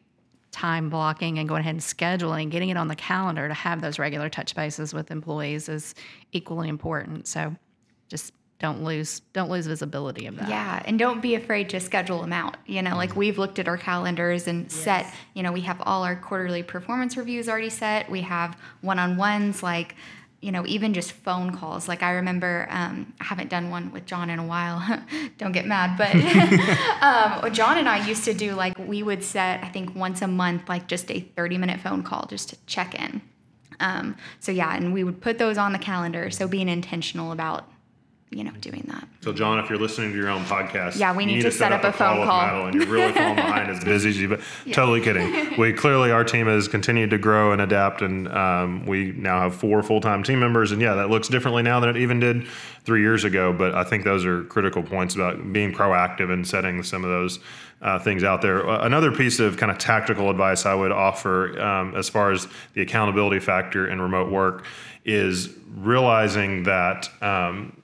time 0.50 0.88
blocking 0.88 1.38
and 1.38 1.48
going 1.48 1.60
ahead 1.60 1.74
and 1.74 1.82
scheduling 1.82 2.50
getting 2.50 2.70
it 2.70 2.76
on 2.76 2.88
the 2.88 2.96
calendar 2.96 3.48
to 3.48 3.54
have 3.54 3.80
those 3.80 3.98
regular 3.98 4.28
touch 4.28 4.54
bases 4.54 4.94
with 4.94 5.10
employees 5.10 5.68
is 5.68 5.94
equally 6.32 6.68
important. 6.68 7.26
So 7.26 7.54
just 8.08 8.32
don't 8.58 8.82
lose 8.82 9.20
don't 9.32 9.50
lose 9.50 9.66
visibility 9.66 10.26
of 10.26 10.36
that. 10.36 10.48
Yeah, 10.48 10.82
and 10.84 10.98
don't 10.98 11.20
be 11.22 11.34
afraid 11.36 11.70
to 11.70 11.80
schedule 11.80 12.20
them 12.20 12.32
out. 12.32 12.56
You 12.66 12.82
know, 12.82 12.96
like 12.96 13.14
we've 13.14 13.38
looked 13.38 13.58
at 13.58 13.68
our 13.68 13.76
calendars 13.76 14.48
and 14.48 14.70
set, 14.70 15.12
you 15.34 15.42
know, 15.42 15.52
we 15.52 15.60
have 15.62 15.80
all 15.82 16.02
our 16.02 16.16
quarterly 16.16 16.62
performance 16.62 17.16
reviews 17.16 17.48
already 17.48 17.70
set. 17.70 18.10
We 18.10 18.22
have 18.22 18.56
one-on-ones 18.80 19.62
like 19.62 19.94
you 20.40 20.52
know, 20.52 20.64
even 20.66 20.94
just 20.94 21.10
phone 21.10 21.50
calls. 21.56 21.88
Like 21.88 22.02
I 22.02 22.12
remember, 22.12 22.68
um, 22.70 23.12
I 23.20 23.24
haven't 23.24 23.50
done 23.50 23.70
one 23.70 23.90
with 23.90 24.06
Jon 24.06 24.30
in 24.30 24.38
a 24.38 24.46
while. 24.46 24.80
Don't 25.38 25.50
get 25.50 25.66
mad, 25.66 25.98
but 25.98 26.14
um, 27.02 27.52
Jon 27.52 27.78
and 27.78 27.88
I 27.88 28.06
used 28.06 28.24
to 28.24 28.34
do 28.34 28.54
like 28.54 28.78
we 28.78 29.02
would 29.02 29.24
set, 29.24 29.64
I 29.64 29.68
think 29.68 29.96
once 29.96 30.22
a 30.22 30.28
month, 30.28 30.68
like 30.68 30.86
just 30.86 31.10
a 31.10 31.20
thirty-minute 31.20 31.80
phone 31.80 32.02
call 32.04 32.26
just 32.26 32.50
to 32.50 32.56
check 32.66 32.94
in. 32.94 33.20
Um, 33.80 34.16
so 34.38 34.52
yeah, 34.52 34.74
and 34.76 34.92
we 34.92 35.02
would 35.02 35.20
put 35.20 35.38
those 35.38 35.58
on 35.58 35.72
the 35.72 35.78
calendar. 35.78 36.30
So 36.30 36.46
being 36.46 36.68
intentional 36.68 37.32
about 37.32 37.68
you 38.30 38.44
know, 38.44 38.50
doing 38.60 38.84
that. 38.88 39.08
So, 39.22 39.32
Jon, 39.32 39.58
if 39.58 39.70
you're 39.70 39.78
listening 39.78 40.12
to 40.12 40.18
your 40.18 40.28
own 40.28 40.44
podcast, 40.44 40.98
yeah, 40.98 41.16
we 41.16 41.24
need, 41.24 41.36
need 41.36 41.42
to, 41.42 41.50
set, 41.52 41.72
up, 41.72 41.82
a 41.82 41.92
phone 41.92 42.26
call. 42.26 42.26
call. 42.26 42.66
and 42.66 42.74
you're 42.74 42.86
really 42.86 43.12
falling 43.12 43.36
behind 43.36 43.70
as 43.70 43.82
busy 43.82 44.10
as 44.10 44.20
you. 44.20 44.28
But 44.28 44.40
yeah. 44.66 44.74
totally 44.74 45.00
kidding. 45.00 45.48
We 45.58 45.72
clearly 45.72 46.12
our 46.12 46.22
team 46.22 46.46
has 46.46 46.68
continued 46.68 47.10
to 47.10 47.18
grow 47.18 47.52
and 47.52 47.60
adapt, 47.60 48.00
and 48.00 48.28
um, 48.28 48.86
we 48.86 49.12
now 49.12 49.40
have 49.40 49.56
four 49.56 49.82
full 49.82 50.00
time 50.00 50.22
team 50.22 50.38
members. 50.38 50.70
And 50.70 50.80
yeah, 50.80 50.94
that 50.94 51.10
looks 51.10 51.26
differently 51.26 51.62
now 51.62 51.80
than 51.80 51.90
it 51.90 51.96
even 51.96 52.20
did 52.20 52.46
three 52.84 53.00
years 53.00 53.24
ago. 53.24 53.52
But 53.52 53.74
I 53.74 53.82
think 53.82 54.04
those 54.04 54.24
are 54.24 54.44
critical 54.44 54.82
points 54.82 55.14
about 55.14 55.52
being 55.52 55.72
proactive 55.72 56.30
and 56.30 56.46
setting 56.46 56.82
some 56.82 57.04
of 57.04 57.10
those. 57.10 57.40
Uh, 57.80 57.96
things 57.96 58.24
out 58.24 58.42
there. 58.42 58.68
Uh, 58.68 58.84
another 58.84 59.12
piece 59.12 59.38
of 59.38 59.56
kind 59.56 59.70
of 59.70 59.78
tactical 59.78 60.30
advice 60.30 60.66
I 60.66 60.74
would 60.74 60.90
offer 60.90 61.56
um, 61.62 61.94
as 61.94 62.08
far 62.08 62.32
as 62.32 62.48
the 62.74 62.82
accountability 62.82 63.38
factor 63.38 63.86
in 63.86 64.00
remote 64.00 64.32
work 64.32 64.64
is 65.04 65.50
realizing 65.76 66.64
that 66.64 67.08
um, 67.22 67.77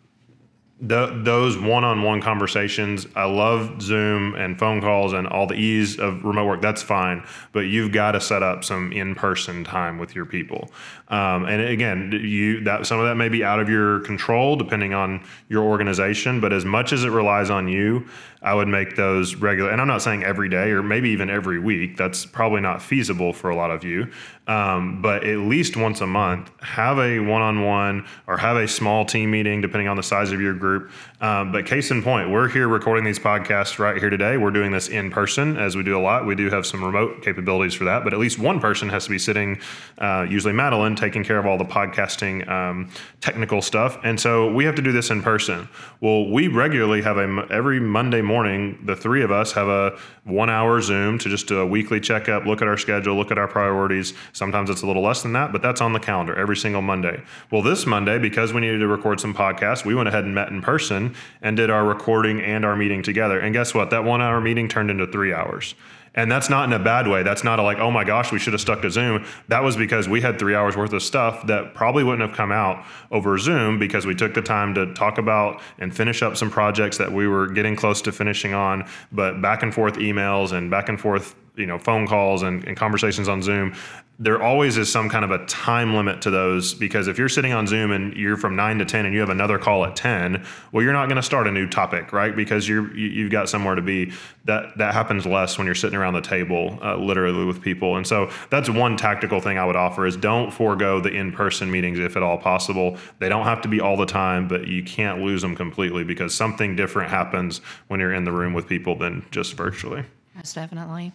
the, 0.81 1.21
those 1.23 1.57
one-on-one 1.57 2.21
conversations 2.21 3.07
i 3.14 3.25
love 3.25 3.81
zoom 3.81 4.35
and 4.35 4.59
phone 4.59 4.81
calls 4.81 5.12
and 5.12 5.26
all 5.28 5.47
the 5.47 5.54
ease 5.54 6.00
of 6.00 6.25
remote 6.25 6.47
work 6.47 6.61
that's 6.61 6.83
fine 6.83 7.25
but 7.52 7.61
you've 7.61 7.93
got 7.93 8.12
to 8.12 8.21
set 8.21 8.43
up 8.43 8.64
some 8.64 8.90
in-person 8.93 9.62
time 9.62 9.99
with 9.99 10.16
your 10.16 10.25
people 10.25 10.71
um, 11.09 11.45
and 11.45 11.62
again 11.62 12.11
you 12.12 12.61
that 12.64 12.87
some 12.87 12.99
of 12.99 13.07
that 13.07 13.14
may 13.14 13.28
be 13.28 13.45
out 13.45 13.61
of 13.61 13.69
your 13.69 14.00
control 14.00 14.57
depending 14.57 14.93
on 14.93 15.25
your 15.49 15.62
organization 15.62 16.40
but 16.40 16.52
as 16.52 16.64
much 16.64 16.93
as 16.93 17.04
it 17.04 17.11
relies 17.11 17.50
on 17.50 17.69
you 17.69 18.04
I 18.45 18.52
would 18.52 18.69
make 18.69 18.95
those 18.95 19.35
regular. 19.37 19.71
And 19.71 19.81
I'm 19.81 19.88
not 19.88 20.02
saying 20.02 20.23
every 20.23 20.50
day 20.50 20.71
or 20.71 20.83
maybe 20.83 21.09
even 21.09 21.31
every 21.31 21.59
week. 21.59 21.97
That's 21.97 22.26
probably 22.26 22.61
not 22.61 22.83
feasible 22.83 23.33
for 23.33 23.49
a 23.49 23.57
lot 23.57 23.71
of 23.71 23.83
you. 23.83 24.11
Um, 24.47 25.01
but 25.01 25.25
at 25.25 25.39
least 25.39 25.75
once 25.75 26.03
a 26.03 26.07
month, 26.07 26.51
have 26.61 26.99
a 26.99 27.19
one 27.19 27.41
on 27.41 27.63
one 27.63 28.07
or 28.27 28.37
have 28.37 28.59
a 28.59 28.69
small 28.69 29.07
team 29.07 29.31
meeting, 29.31 29.63
depending 29.63 29.89
on 29.89 29.97
the 29.97 30.03
size 30.03 30.33
of 30.33 30.41
your 30.41 30.53
group. 30.53 30.91
Um, 31.23 31.53
but 31.53 31.65
case 31.65 31.91
in 31.91 32.03
point, 32.03 32.29
we're 32.29 32.49
here 32.49 32.69
recording 32.69 33.05
these 33.05 33.19
podcasts 33.19 33.79
right 33.79 33.97
here 33.97 34.11
today. 34.11 34.37
We're 34.37 34.51
doing 34.51 34.71
this 34.71 34.89
in 34.89 35.11
person, 35.11 35.57
as 35.57 35.77
we 35.77 35.83
do 35.83 35.99
a 35.99 36.03
lot. 36.03 36.27
We 36.27 36.35
do 36.35 36.51
have 36.51 36.67
some 36.67 36.85
remote 36.85 37.23
capabilities 37.23 37.73
for 37.73 37.85
that, 37.85 38.05
but 38.05 38.13
at 38.13 38.19
least 38.19 38.39
one 38.39 38.61
person 38.61 38.91
has 38.91 39.05
to 39.05 39.11
be 39.11 39.19
sitting, 39.19 39.59
uh, 39.97 40.27
usually 40.29 40.53
Madeline, 40.53 40.95
taking 40.95 41.25
care 41.25 41.39
of 41.39 41.47
all 41.47 41.57
the 41.57 41.65
podcasting 41.65 42.47
um, 42.47 42.91
technical 43.23 43.63
stuff. 43.63 43.99
And 44.05 44.21
so 44.21 44.53
we 44.53 44.67
have 44.67 44.75
to 44.75 44.83
do 44.83 44.93
this 44.93 45.09
in 45.09 45.23
person. 45.23 45.71
Well, 46.03 46.29
we 46.29 46.49
regularly 46.49 47.01
have 47.01 47.17
a 47.17 47.47
every 47.51 47.81
Monday 47.81 48.21
morning 48.21 48.79
the 48.85 48.95
three 48.95 49.23
of 49.23 49.31
us 49.31 49.53
have 49.53 49.69
a 49.69 49.99
one 50.25 50.51
hour 50.51 50.81
Zoom 50.83 51.19
to 51.19 51.29
just 51.31 51.47
do 51.47 51.61
a 51.61 51.67
weekly 51.67 52.01
checkup, 52.01 52.45
look 52.45 52.61
at 52.61 52.69
our 52.69 52.77
schedule, 52.77 53.17
look 53.17 53.31
at 53.31 53.39
our 53.39 53.49
priorities. 53.49 54.13
Sometimes 54.35 54.69
it's 54.69 54.83
a 54.83 54.87
little 54.87 55.03
less 55.03 55.23
than 55.23 55.33
that, 55.35 55.53
but 55.53 55.62
that's 55.62 55.81
on 55.81 55.93
the 55.93 56.00
calendar 56.00 56.35
every 56.35 56.57
single 56.57 56.83
Monday. 56.83 57.23
Well, 57.53 57.62
this 57.62 57.87
Monday, 57.87 58.19
because 58.19 58.53
we 58.53 58.61
needed 58.61 58.79
to 58.79 58.88
record 58.88 59.21
some 59.21 59.33
podcasts, 59.33 59.85
we 59.85 59.95
went 59.95 60.09
ahead 60.09 60.25
and 60.25 60.35
met 60.35 60.49
in 60.49 60.61
person 60.61 61.14
and 61.41 61.57
did 61.57 61.71
our 61.71 61.87
recording 61.87 62.41
and 62.41 62.64
our 62.64 62.75
meeting 62.75 63.00
together. 63.00 63.38
And 63.38 63.55
guess 63.55 63.75
what? 63.75 63.91
That 63.91 64.03
one 64.03 64.21
hour 64.21 64.41
meeting 64.41 64.67
turned 64.69 64.91
into 64.91 65.07
three 65.07 65.33
hours. 65.33 65.76
And 66.17 66.31
that's 66.31 66.50
not 66.50 66.64
in 66.64 66.73
a 66.73 66.83
bad 66.83 67.07
way. 67.07 67.23
That's 67.23 67.45
not 67.45 67.61
a 67.61 67.62
like, 67.62 67.79
oh 67.79 67.93
my 67.93 68.03
gosh, 68.03 68.33
we 68.33 68.41
should 68.41 68.55
have 68.55 68.61
stuck 68.61 68.83
to 68.83 68.91
Zoom. 68.91 69.25
That 69.49 69.62
was 69.62 69.76
because 69.76 70.09
we 70.09 70.21
had 70.21 70.38
three 70.38 70.57
hours 70.57 70.76
worth 70.76 70.93
of 70.93 71.03
stuff 71.03 71.47
that 71.47 71.75
probably 71.75 72.03
wouldn't 72.03 72.29
have 72.29 72.37
come 72.37 72.50
out 72.50 72.85
over 73.12 73.38
Zoom 73.38 73.79
because 73.79 74.05
we 74.05 74.17
took 74.17 74.35
the 74.35 74.43
time 74.43 74.75
to 74.75 74.93
talk 74.95 75.19
about 75.19 75.61
and 75.79 75.95
finish 75.95 76.23
up 76.23 76.37
some 76.37 76.50
projects 76.50 76.99
that 76.99 77.12
we 77.12 77.29
were 77.29 77.47
getting 77.47 77.76
close 77.76 78.03
to 78.03 78.11
finishing 78.11 78.53
on. 78.53 78.88
But 79.12 79.41
back 79.41 79.62
and 79.62 79.73
forth 79.73 79.95
emails 79.95 80.53
and 80.53 80.71
back 80.71 80.88
and 80.88 81.00
forth 81.00 81.37
you 81.56 81.66
know 81.66 81.78
phone 81.78 82.06
calls 82.06 82.42
and, 82.42 82.64
and, 82.64 82.76
conversations 82.76 83.28
on 83.28 83.42
zoom 83.42 83.75
there 84.18 84.40
always 84.40 84.76
is 84.76 84.90
some 84.90 85.08
kind 85.08 85.25
of 85.25 85.32
a 85.32 85.44
time 85.46 85.94
limit 85.94 86.23
to 86.23 86.30
those 86.30 86.73
because 86.73 87.08
if 87.08 87.18
you're 87.18 87.28
sitting 87.28 87.52
on 87.52 87.66
zoom 87.66 87.90
and 87.90 88.16
you're 88.16 88.37
from 88.37 88.54
9 88.54 88.78
to 88.78 88.84
10 88.84 89.06
and 89.06 89.14
you 89.14 89.20
have 89.20 89.30
another 89.30 89.58
call 89.58 89.84
at 89.84 89.96
10 89.96 90.44
well 90.70 90.84
you're 90.84 90.92
not 90.92 91.06
going 91.06 91.16
to 91.16 91.23
start 91.23 91.49
a 91.49 91.50
new 91.50 91.68
topic 91.68 92.12
right? 92.12 92.34
Because 92.34 92.68
you're 92.68 92.94
you, 92.96 93.08
you've 93.08 93.30
got 93.30 93.49
somewhere 93.49 93.75
to 93.75 93.82
be. 93.82 94.12
That 94.44 94.78
that 94.78 94.94
happens 94.94 95.26
less 95.26 95.58
when 95.58 95.66
you're 95.66 95.75
sitting 95.75 95.99
around 95.99 96.14
the 96.14 96.20
table 96.20 96.78
uh, 96.82 96.96
literally 96.96 97.44
with 97.44 97.61
people. 97.61 97.96
And 97.96 98.06
so 98.06 98.30
that's 98.50 98.70
one 98.70 98.96
tactical 98.96 99.40
thing 99.40 99.58
i 99.58 99.64
would 99.64 99.76
offer 99.76 100.06
is 100.06 100.16
don't 100.16 100.50
forego 100.50 101.00
the 101.00 101.11
in-person 101.11 101.70
meetings 101.70 101.99
if 101.99 102.16
at 102.16 102.23
all 102.23 102.38
possible. 102.38 102.96
They 103.18 103.28
don't 103.28 103.44
have 103.44 103.61
to 103.62 103.68
be 103.68 103.80
all 103.80 103.96
the 103.96 104.06
time 104.06 104.49
but 104.49 104.66
you 104.66 104.82
can't 104.82 105.23
lose 105.23 105.42
them 105.42 105.56
completely 105.56 106.04
because 106.04 106.34
something 106.34 106.76
different 106.76 107.11
happens 107.11 107.61
when 107.88 108.00
you're 108.00 108.14
in 108.14 108.25
the 108.25 108.32
room 108.32 108.54
with 108.54 108.66
people 108.68 108.96
than 108.96 109.25
just 109.30 109.54
virtually. 109.54 110.04
Most 110.34 110.54
definitely 110.54 111.12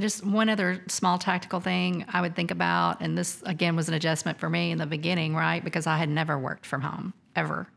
just 0.00 0.24
one 0.24 0.48
other 0.48 0.82
small 0.88 1.18
tactical 1.18 1.60
thing 1.60 2.04
I 2.08 2.20
would 2.20 2.36
think 2.36 2.50
about, 2.50 3.00
and 3.00 3.16
this 3.16 3.42
again 3.44 3.76
was 3.76 3.88
an 3.88 3.94
adjustment 3.94 4.38
for 4.38 4.48
me 4.48 4.70
in 4.70 4.78
the 4.78 4.86
beginning, 4.86 5.34
right? 5.34 5.62
Because 5.62 5.86
I 5.86 5.96
had 5.96 6.08
never 6.08 6.38
worked 6.38 6.66
from 6.66 6.82
home 6.82 7.14
ever. 7.36 7.68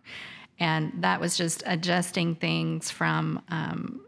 And 0.60 0.92
that 1.00 1.20
was 1.20 1.38
just 1.38 1.64
adjusting 1.66 2.36
things 2.36 2.92
from 2.92 3.42
um, 3.50 4.06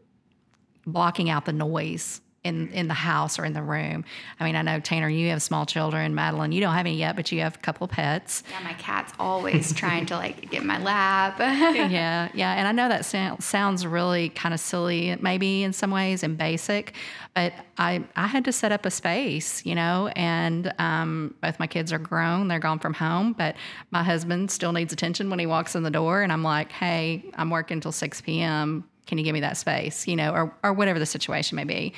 blocking 0.86 1.30
out 1.30 1.46
the 1.46 1.54
noise 1.54 2.22
in 2.44 2.70
in 2.72 2.88
the 2.88 2.94
house 2.94 3.40
or 3.40 3.46
in 3.46 3.54
the 3.54 3.62
room. 3.62 4.04
I 4.40 4.44
mean, 4.44 4.56
I 4.56 4.62
know 4.62 4.80
Tanner, 4.80 5.08
you 5.08 5.30
have 5.30 5.42
small 5.42 5.66
children. 5.66 6.14
Madeline, 6.14 6.52
you 6.52 6.60
don't 6.60 6.74
have 6.74 6.86
any 6.86 6.96
yet, 6.96 7.16
but 7.16 7.32
you 7.32 7.40
have 7.40 7.56
a 7.56 7.60
couple 7.60 7.88
pets. 7.88 8.44
Yeah, 8.50 8.64
my 8.64 8.74
cat's 8.74 9.14
always 9.18 9.74
trying 9.76 10.06
to 10.08 10.16
like 10.16 10.50
get 10.52 10.62
in 10.62 10.68
my 10.68 10.82
lap. 10.82 11.40
yeah, 11.40 12.30
yeah, 12.34 12.54
and 12.54 12.68
I 12.68 12.72
know 12.74 12.90
that 12.90 13.06
sounds 13.42 13.88
really 13.88 14.30
kind 14.30 14.54
of 14.54 14.60
silly, 14.60 15.16
maybe 15.22 15.64
in 15.64 15.72
some 15.72 15.92
ways 15.92 16.22
and 16.22 16.38
basic, 16.38 16.94
but 17.34 17.54
I 17.78 18.04
I 18.16 18.28
had 18.28 18.44
to 18.46 18.52
set 18.52 18.74
up 18.74 18.86
a 18.86 18.92
space, 18.92 19.66
you 19.66 19.76
know, 19.76 20.12
and 20.16 20.74
um, 20.80 21.36
both 21.42 21.60
my 21.60 21.68
kids 21.68 21.94
are 21.94 22.00
grown; 22.00 22.50
they're 22.50 22.60
gone 22.60 22.80
from 22.80 22.94
home, 22.94 23.34
but 23.34 23.56
my 23.92 24.04
husband 24.04 24.52
still 24.52 24.74
needs 24.74 24.92
attention 24.92 25.30
when 25.30 25.40
he 25.40 25.46
walks 25.46 25.76
in 25.76 25.84
the 25.84 25.92
door, 25.92 26.24
and 26.24 26.34
I'm 26.34 26.44
like, 26.44 26.74
hey, 26.74 27.24
I'm 27.36 27.50
working 27.50 27.76
until 27.76 27.94
six 27.94 28.20
p.m 28.20 28.84
can 29.06 29.18
you 29.18 29.24
give 29.24 29.34
me 29.34 29.42
that 29.42 29.58
space 29.58 30.08
you 30.08 30.16
know 30.16 30.34
or, 30.34 30.56
or 30.64 30.74
whatever 30.74 30.98
the 30.98 31.06
situation 31.06 31.56
may 31.56 31.64
be 31.64 31.94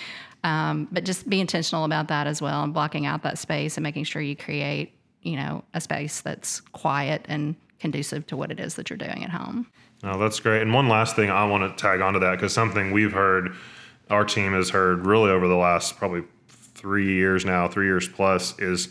um, 0.46 0.88
but 0.92 1.04
just 1.04 1.28
be 1.28 1.42
intentional 1.42 1.86
about 1.86 2.08
that 2.10 2.28
as 2.28 2.40
well 2.40 2.64
and 2.64 2.72
blocking 2.72 3.08
out 3.08 3.24
that 3.24 3.40
space 3.40 3.78
and 3.78 3.84
making 3.84 4.04
sure 4.04 4.22
you 4.22 4.36
create, 4.36 4.94
you 5.24 5.36
know, 5.36 5.64
a 5.74 5.82
space 5.82 6.22
that's 6.22 6.62
quiet 6.62 7.26
and 7.28 7.56
conducive 7.80 8.28
to 8.28 8.38
what 8.38 8.52
it 8.52 8.60
is 8.60 8.76
that 8.76 8.92
you're 8.92 8.98
doing 8.98 9.24
at 9.24 9.32
home. 9.32 9.66
Oh, 10.04 10.20
that's 10.20 10.40
great. 10.40 10.62
And 10.62 10.72
one 10.72 10.88
last 10.88 11.16
thing 11.16 11.32
I 11.32 11.46
want 11.46 11.64
to 11.76 11.82
tag 11.82 12.00
onto 12.00 12.20
that 12.20 12.34
because 12.34 12.54
something 12.54 12.92
we've 12.92 13.12
heard, 13.12 13.56
our 14.12 14.24
team 14.24 14.54
has 14.54 14.70
heard 14.70 15.08
really 15.08 15.32
over 15.32 15.48
the 15.48 15.56
last 15.56 15.98
probably 15.98 16.22
three 16.48 17.16
years 17.16 17.44
now, 17.44 17.68
three 17.68 17.88
years 17.88 18.08
plus, 18.08 18.58
is 18.60 18.90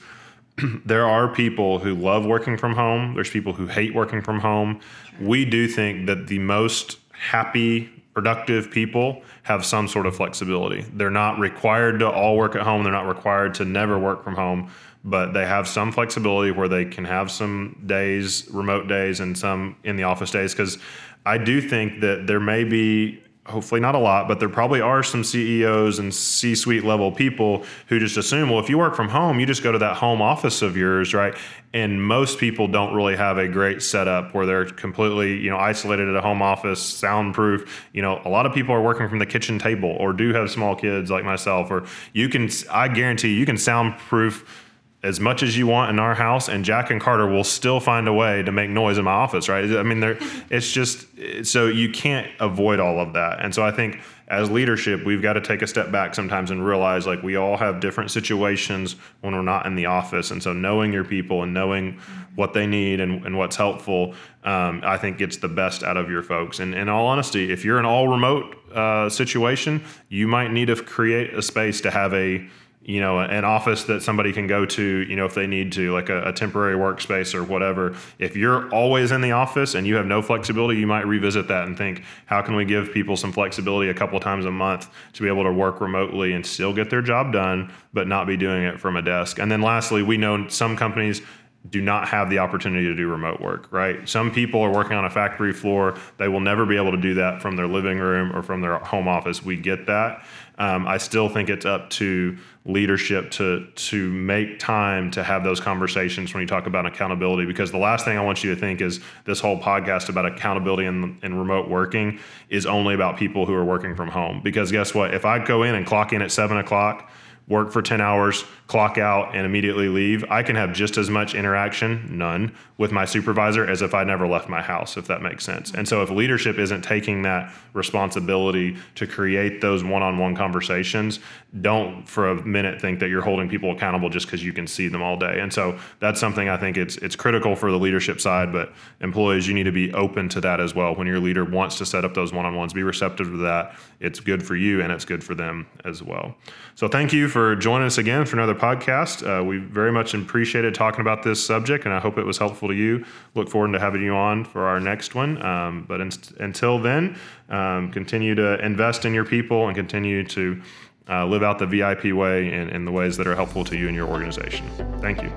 there 0.85 1.07
are 1.07 1.29
people 1.29 1.79
who 1.79 1.95
love 1.95 2.27
working 2.27 2.57
from 2.57 2.75
home. 2.75 3.15
There's 3.15 3.31
people 3.31 3.53
who 3.53 3.69
hate 3.69 3.95
working 3.95 4.23
from 4.23 4.41
home. 4.41 4.81
We 5.21 5.45
do 5.45 5.69
think 5.69 6.09
that 6.09 6.27
the 6.27 6.41
most 6.41 6.99
happy 7.13 7.94
productive 8.15 8.71
people 8.71 9.23
have 9.43 9.65
some 9.65 9.89
sort 9.89 10.07
of 10.07 10.17
flexibility. 10.17 10.83
They're 10.93 11.11
not 11.11 11.39
required 11.39 11.99
to 11.99 12.09
all 12.09 12.37
work 12.37 12.55
at 12.55 12.63
home, 12.63 12.85
they're 12.85 12.93
not 12.93 13.09
required 13.09 13.55
to 13.55 13.65
never 13.65 13.99
work 13.99 14.23
from 14.23 14.37
home, 14.37 14.71
but 15.05 15.33
they 15.33 15.45
have 15.45 15.69
some 15.69 15.93
flexibility 15.93 16.51
where 16.53 16.69
they 16.69 16.85
can 16.85 17.05
have 17.05 17.31
some 17.31 17.83
days, 17.85 18.49
remote 18.51 18.87
days, 18.87 19.21
and 19.21 19.37
some 19.37 19.77
in 19.85 19.97
the 19.97 20.05
office 20.05 20.31
days. 20.31 20.53
Because 20.53 20.79
I 21.27 21.39
do 21.39 21.61
think 21.61 22.01
that 22.01 22.27
there 22.27 22.41
may 22.41 22.65
be 22.65 23.23
hopefully 23.47 23.81
not 23.81 23.95
a 23.95 23.99
lot, 23.99 24.27
but 24.27 24.41
there 24.41 24.49
probably 24.49 24.81
are 24.81 25.03
some 25.03 25.23
CEOs 25.23 25.99
and 25.99 26.15
C 26.15 26.55
suite 26.55 26.83
level 26.83 27.13
people 27.13 27.65
who 27.89 27.99
just 27.99 28.17
assume, 28.17 28.49
well, 28.49 28.59
if 28.59 28.71
you 28.71 28.79
work 28.79 28.97
from 28.97 29.09
home, 29.09 29.39
you 29.39 29.45
just 29.45 29.63
go 29.63 29.71
to 29.71 29.79
that 29.79 29.97
home 29.97 30.23
office 30.23 30.63
of 30.63 30.77
yours, 30.77 31.13
right? 31.13 31.37
And 31.75 32.03
most 32.03 32.39
people 32.39 32.69
don't 32.69 32.95
really 32.95 33.17
have 33.17 33.37
a 33.37 33.47
great 33.47 33.83
setup 33.83 34.33
where 34.33 34.47
they're 34.47 34.65
completely, 34.65 35.39
you 35.39 35.51
know, 35.51 35.59
isolated 35.59 36.09
at 36.09 36.17
a 36.17 36.23
home 36.23 36.41
office, 36.41 36.81
soundproof. 36.81 37.87
You 37.93 38.01
know, 38.01 38.23
a 38.25 38.31
lot 38.31 38.47
of 38.47 38.55
people 38.55 38.75
are 38.75 38.83
working 38.83 39.09
from 39.09 39.19
the 39.19 39.27
kitchen 39.27 39.59
table 39.59 39.91
or 39.91 40.15
do 40.15 40.33
have 40.33 40.51
small 40.51 40.75
kids 40.75 41.11
like 41.11 41.25
myself, 41.25 41.71
or 41.71 41.85
you 42.15 42.31
can, 42.31 42.49
I 42.71 42.89
guarantee 42.89 43.35
you, 43.35 43.45
can 43.45 43.59
soundproof 43.59 44.64
as 45.05 45.21
much 45.21 45.43
as 45.43 45.55
you 45.57 45.67
want 45.67 45.91
in 45.91 45.99
our 45.99 46.15
house, 46.15 46.49
and 46.49 46.65
Jack 46.65 46.91
and 46.91 46.99
Carter 46.99 47.27
will 47.27 47.45
still 47.45 47.79
find 47.79 48.09
a 48.09 48.13
way 48.13 48.43
to 48.43 48.51
make 48.51 48.71
noise 48.71 48.97
in 48.97 49.05
my 49.05 49.13
office, 49.13 49.51
right? 49.51 49.65
I 49.77 49.83
mean, 49.83 50.03
it's 50.51 50.73
just 50.73 51.07
so 51.43 51.67
you 51.67 51.91
can't 51.91 52.27
avoid 52.41 52.81
all 52.81 52.99
of 52.99 53.13
that. 53.13 53.41
And 53.41 53.55
so 53.55 53.63
I 53.63 53.71
think 53.71 54.01
as 54.29 54.51
leadership, 54.51 55.05
we've 55.05 55.21
got 55.21 55.35
to 55.35 55.43
take 55.43 55.61
a 55.61 55.67
step 55.67 55.93
back 55.93 56.15
sometimes 56.15 56.51
and 56.51 56.65
realize 56.65 57.07
like 57.07 57.23
we 57.23 57.37
all 57.37 57.59
have 57.59 57.81
different 57.81 58.11
situations 58.11 58.97
when 59.21 59.35
we're 59.35 59.43
not 59.43 59.67
in 59.67 59.75
the 59.75 59.85
office. 59.85 60.31
And 60.31 60.43
so 60.43 60.55
knowing 60.55 60.91
your 60.91 61.05
people 61.05 61.43
and 61.43 61.53
knowing 61.53 62.01
what 62.35 62.55
they 62.55 62.67
need 62.67 63.01
and, 63.01 63.27
and 63.27 63.37
what's 63.37 63.57
helpful, 63.57 64.15
um, 64.45 64.81
I 64.85 64.97
think 64.97 65.19
gets 65.19 65.37
the 65.37 65.49
best 65.49 65.83
out 65.83 65.99
of 65.99 66.11
your 66.11 66.23
folks. 66.23 66.61
And 66.61 66.75
in 66.75 66.89
all 66.89 67.07
honesty, 67.07 67.53
if 67.53 67.63
you're 67.63 67.79
an 67.79 67.85
all 67.85 68.09
remote 68.09 68.57
uh, 68.75 69.11
situation, 69.11 69.85
you 70.09 70.27
might 70.27 70.51
need 70.51 70.67
to 70.67 70.77
create 70.77 71.35
a 71.35 71.43
space 71.43 71.83
to 71.83 71.91
have 71.91 72.15
a 72.15 72.49
you 72.85 73.01
know, 73.01 73.19
an 73.19 73.45
office 73.45 73.85
that 73.85 74.03
somebody 74.03 74.31
can 74.33 74.47
go 74.47 74.67
to, 74.67 74.83
you 74.83 75.17
know, 75.17 75.25
if 75.25 75.35
they 75.35 75.47
need 75.47 75.73
to, 75.73 75.93
like 75.93 76.11
a, 76.11 76.25
a, 76.25 76.33
temporary 76.35 76.77
workspace 76.77 77.35
or 77.35 77.43
whatever. 77.43 77.97
If 78.19 78.37
you're 78.37 78.69
always 78.71 79.11
in 79.11 79.23
the 79.23 79.33
office 79.33 79.75
and 79.75 79.87
you 79.87 79.95
have 79.95 80.05
no 80.05 80.21
flexibility, 80.21 80.79
you 80.79 80.87
might 80.87 81.07
revisit 81.07 81.49
that 81.49 81.67
and 81.67 81.79
think, 81.79 82.03
how 82.27 82.43
can 82.43 82.57
we 82.57 82.67
give 82.67 82.93
people 82.93 83.17
some 83.17 83.33
flexibility 83.33 83.89
a 83.89 83.95
couple 83.95 84.21
times 84.21 84.45
a 84.45 84.51
month 84.51 84.91
to 85.15 85.23
be 85.23 85.29
able 85.29 85.45
to 85.45 85.53
work 85.53 85.81
remotely 85.81 86.35
and 86.35 86.45
still 86.45 86.75
get 86.75 86.91
their 86.91 87.01
job 87.01 87.33
done, 87.33 87.73
but 87.95 88.07
not 88.07 88.27
be 88.27 88.37
doing 88.37 88.65
it 88.65 88.79
from 88.79 88.97
a 88.97 89.03
desk? 89.03 89.39
And 89.39 89.51
then 89.51 89.63
lastly, 89.63 90.03
we 90.03 90.19
know 90.19 90.49
some 90.49 90.77
companies 90.77 91.23
do 91.71 91.81
not 91.81 92.09
have 92.09 92.29
the 92.29 92.39
opportunity 92.39 92.85
to 92.87 92.95
do 92.95 93.09
remote 93.09 93.41
work, 93.41 93.69
right? 93.71 94.07
Some 94.07 94.31
people 94.31 94.61
are 94.61 94.71
working 94.71 94.97
on 94.97 95.07
a 95.07 95.11
factory 95.11 95.53
floor. 95.53 95.97
They 96.19 96.29
will 96.29 96.41
never 96.41 96.67
be 96.67 96.77
able 96.77 96.91
to 96.91 97.01
do 97.01 97.15
that 97.15 97.41
from 97.41 97.57
their 97.57 97.67
living 97.67 97.99
room 97.99 98.37
or 98.37 98.43
from 98.43 98.61
their 98.61 98.77
home 98.79 99.09
office. 99.09 99.43
We 99.43 99.57
get 99.57 99.87
that. 99.87 100.27
Um, 100.59 100.87
I 100.87 100.99
still 100.99 101.29
think 101.29 101.49
it's 101.49 101.65
up 101.65 101.89
to 101.91 102.37
leadership 102.67 103.31
to 103.31 103.67
to 103.75 104.13
make 104.13 104.59
time 104.59 105.11
to 105.11 105.23
have 105.23 105.43
those 105.43 105.59
conversations 105.59 106.33
when 106.33 106.41
you 106.41 106.47
talk 106.47 106.67
about 106.67 106.87
accountability 106.87 107.45
because 107.45 107.71
the 107.71 107.79
last 107.79 108.05
thing 108.05 108.17
I 108.17 108.23
want 108.23 108.45
you 108.45 108.55
to 108.55 108.61
think 108.61 108.81
is 108.81 109.01
this 109.25 109.41
whole 109.41 109.61
podcast 109.61 110.09
about 110.09 110.25
accountability 110.25 110.87
and, 110.87 111.19
and 111.23 111.39
remote 111.39 111.69
working 111.69 112.21
is 112.49 112.65
only 112.65 112.95
about 112.95 113.19
people 113.19 113.45
who 113.45 113.53
are 113.53 113.65
working 113.65 113.95
from 113.95 114.09
home 114.09 114.41
because 114.43 114.71
guess 114.73 114.95
what 114.95 115.13
if 115.13 115.27
I 115.27 115.45
go 115.45 115.63
in 115.63 115.75
and 115.75 115.85
clock 115.85 116.13
in 116.13 116.23
at 116.23 116.31
seven 116.31 116.57
o'clock 116.57 117.11
work 117.47 117.71
for 117.71 117.83
10 117.83 118.01
hours, 118.01 118.45
clock 118.69 118.97
out, 118.97 119.35
and 119.35 119.45
immediately 119.45 119.89
leave, 119.89 120.25
I 120.31 120.43
can 120.43 120.57
have 120.57 120.73
just 120.73 120.97
as 120.97 121.11
much 121.11 121.35
interaction, 121.35 122.17
none, 122.17 122.55
with 122.79 122.91
my 122.91 123.05
supervisor 123.05 123.67
as 123.67 123.83
if 123.83 123.93
I 123.95 124.03
never 124.03 124.27
left 124.27 124.49
my 124.49 124.63
house, 124.63 124.97
if 124.97 125.07
that 125.09 125.21
makes 125.21 125.45
sense. 125.45 125.73
And 125.73 125.87
so 125.87 126.03
if 126.03 126.11
leadership 126.11 126.59
isn't 126.59 126.83
taking 126.83 127.23
that 127.23 127.53
responsibility 127.75 128.77
to 128.95 129.07
create 129.07 129.61
those 129.61 129.85
one 129.85 130.03
on 130.03 130.19
one 130.19 130.35
conversations, 130.35 131.21
don't 131.61 132.09
for 132.09 132.31
a 132.31 132.47
minute 132.47 132.81
think 132.81 132.99
that 133.01 133.11
you're 133.11 133.23
holding 133.23 133.49
people 133.49 133.71
accountable 133.73 134.09
just 134.09 134.27
because 134.27 134.43
you 134.43 134.53
can 134.53 134.67
see 134.67 134.89
them 134.89 135.03
all 135.03 135.17
day. 135.17 135.39
And 135.41 135.53
so 135.53 135.79
that's 136.01 136.19
something 136.19 136.49
I 136.49 136.57
think 136.57 136.77
it's 136.77 136.97
it's 136.97 137.15
critical 137.15 137.55
for 137.55 137.71
the 137.71 137.79
leadership 137.79 138.21
side, 138.21 138.53
but 138.53 138.73
employees, 139.01 139.47
you 139.47 139.55
need 139.55 139.65
to 139.65 139.73
be 139.73 139.93
open 139.93 140.29
to 140.31 140.41
that 140.41 140.61
as 140.61 140.75
well. 140.75 140.95
When 140.95 141.07
your 141.07 141.21
leader 141.21 141.45
wants 141.45 141.79
to 141.79 141.87
set 141.87 142.05
up 142.05 142.15
those 142.15 142.33
one 142.33 142.47
on 142.47 142.57
ones, 142.57 142.73
be 142.73 142.83
receptive 142.83 143.29
to 143.29 143.37
that. 143.39 143.77
It's 144.01 144.19
good 144.19 144.45
for 144.45 144.57
you 144.57 144.81
and 144.81 144.91
it's 144.91 145.05
good 145.05 145.23
for 145.23 145.35
them 145.35 145.67
as 145.85 146.03
well. 146.03 146.35
So 146.75 146.89
thank 146.89 147.13
you 147.13 147.29
for 147.35 147.57
joining 147.57 147.85
us 147.85 147.99
again 147.99 148.25
for 148.25 148.37
another 148.37 148.55
podcast. 148.55 149.27
Uh, 149.27 149.43
we 149.43 149.59
very 149.59 149.91
much 149.91 150.15
appreciated 150.15 150.73
talking 150.73 151.01
about 151.01 151.25
this 151.25 151.45
subject, 151.45 151.85
and 151.85 151.93
I 151.93 151.99
hope 151.99 152.17
it 152.17 152.25
was 152.25 152.39
helpful 152.39 152.69
to 152.69 152.75
you. 152.75 153.05
Look 153.35 153.49
forward 153.49 153.73
to 153.73 153.81
having 153.81 154.03
you 154.03 154.15
on 154.15 154.45
for 154.45 154.67
our 154.67 154.79
next 154.79 155.17
one. 155.17 155.45
Um, 155.45 155.85
but 155.89 156.01
in, 156.01 156.13
until 156.39 156.79
then, 156.79 157.19
um, 157.49 157.91
continue 157.91 158.37
to 158.37 158.65
invest 158.65 159.05
in 159.05 159.13
your 159.13 159.25
people 159.25 159.67
and 159.67 159.75
continue 159.75 160.23
to 160.29 160.63
uh, 161.09 161.27
live 161.27 161.43
out 161.43 161.59
the 161.59 161.67
VIP 161.67 162.13
way 162.13 162.53
in, 162.53 162.69
in 162.69 162.85
the 162.85 162.93
ways 162.93 163.17
that 163.17 163.27
are 163.27 163.35
helpful 163.35 163.65
to 163.65 163.77
you 163.77 163.89
and 163.89 163.97
your 163.97 164.07
organization. 164.07 164.65
Thank 165.01 165.21
you. 165.21 165.33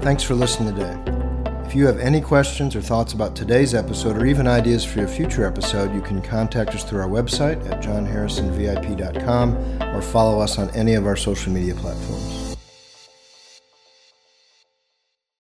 Thanks 0.00 0.22
for 0.22 0.34
listening 0.34 0.74
today. 0.74 1.13
If 1.66 1.74
you 1.74 1.86
have 1.86 1.98
any 1.98 2.20
questions 2.20 2.76
or 2.76 2.82
thoughts 2.82 3.14
about 3.14 3.34
today's 3.34 3.74
episode 3.74 4.16
or 4.16 4.26
even 4.26 4.46
ideas 4.46 4.84
for 4.84 5.02
a 5.02 5.08
future 5.08 5.46
episode, 5.46 5.94
you 5.94 6.02
can 6.02 6.20
contact 6.20 6.74
us 6.74 6.84
through 6.84 7.00
our 7.00 7.08
website 7.08 7.68
at 7.68 7.82
jonharrisonvip.com 7.82 9.82
or 9.82 10.02
follow 10.02 10.40
us 10.40 10.58
on 10.58 10.70
any 10.70 10.94
of 10.94 11.06
our 11.06 11.16
social 11.16 11.52
media 11.52 11.74
platforms. 11.74 12.43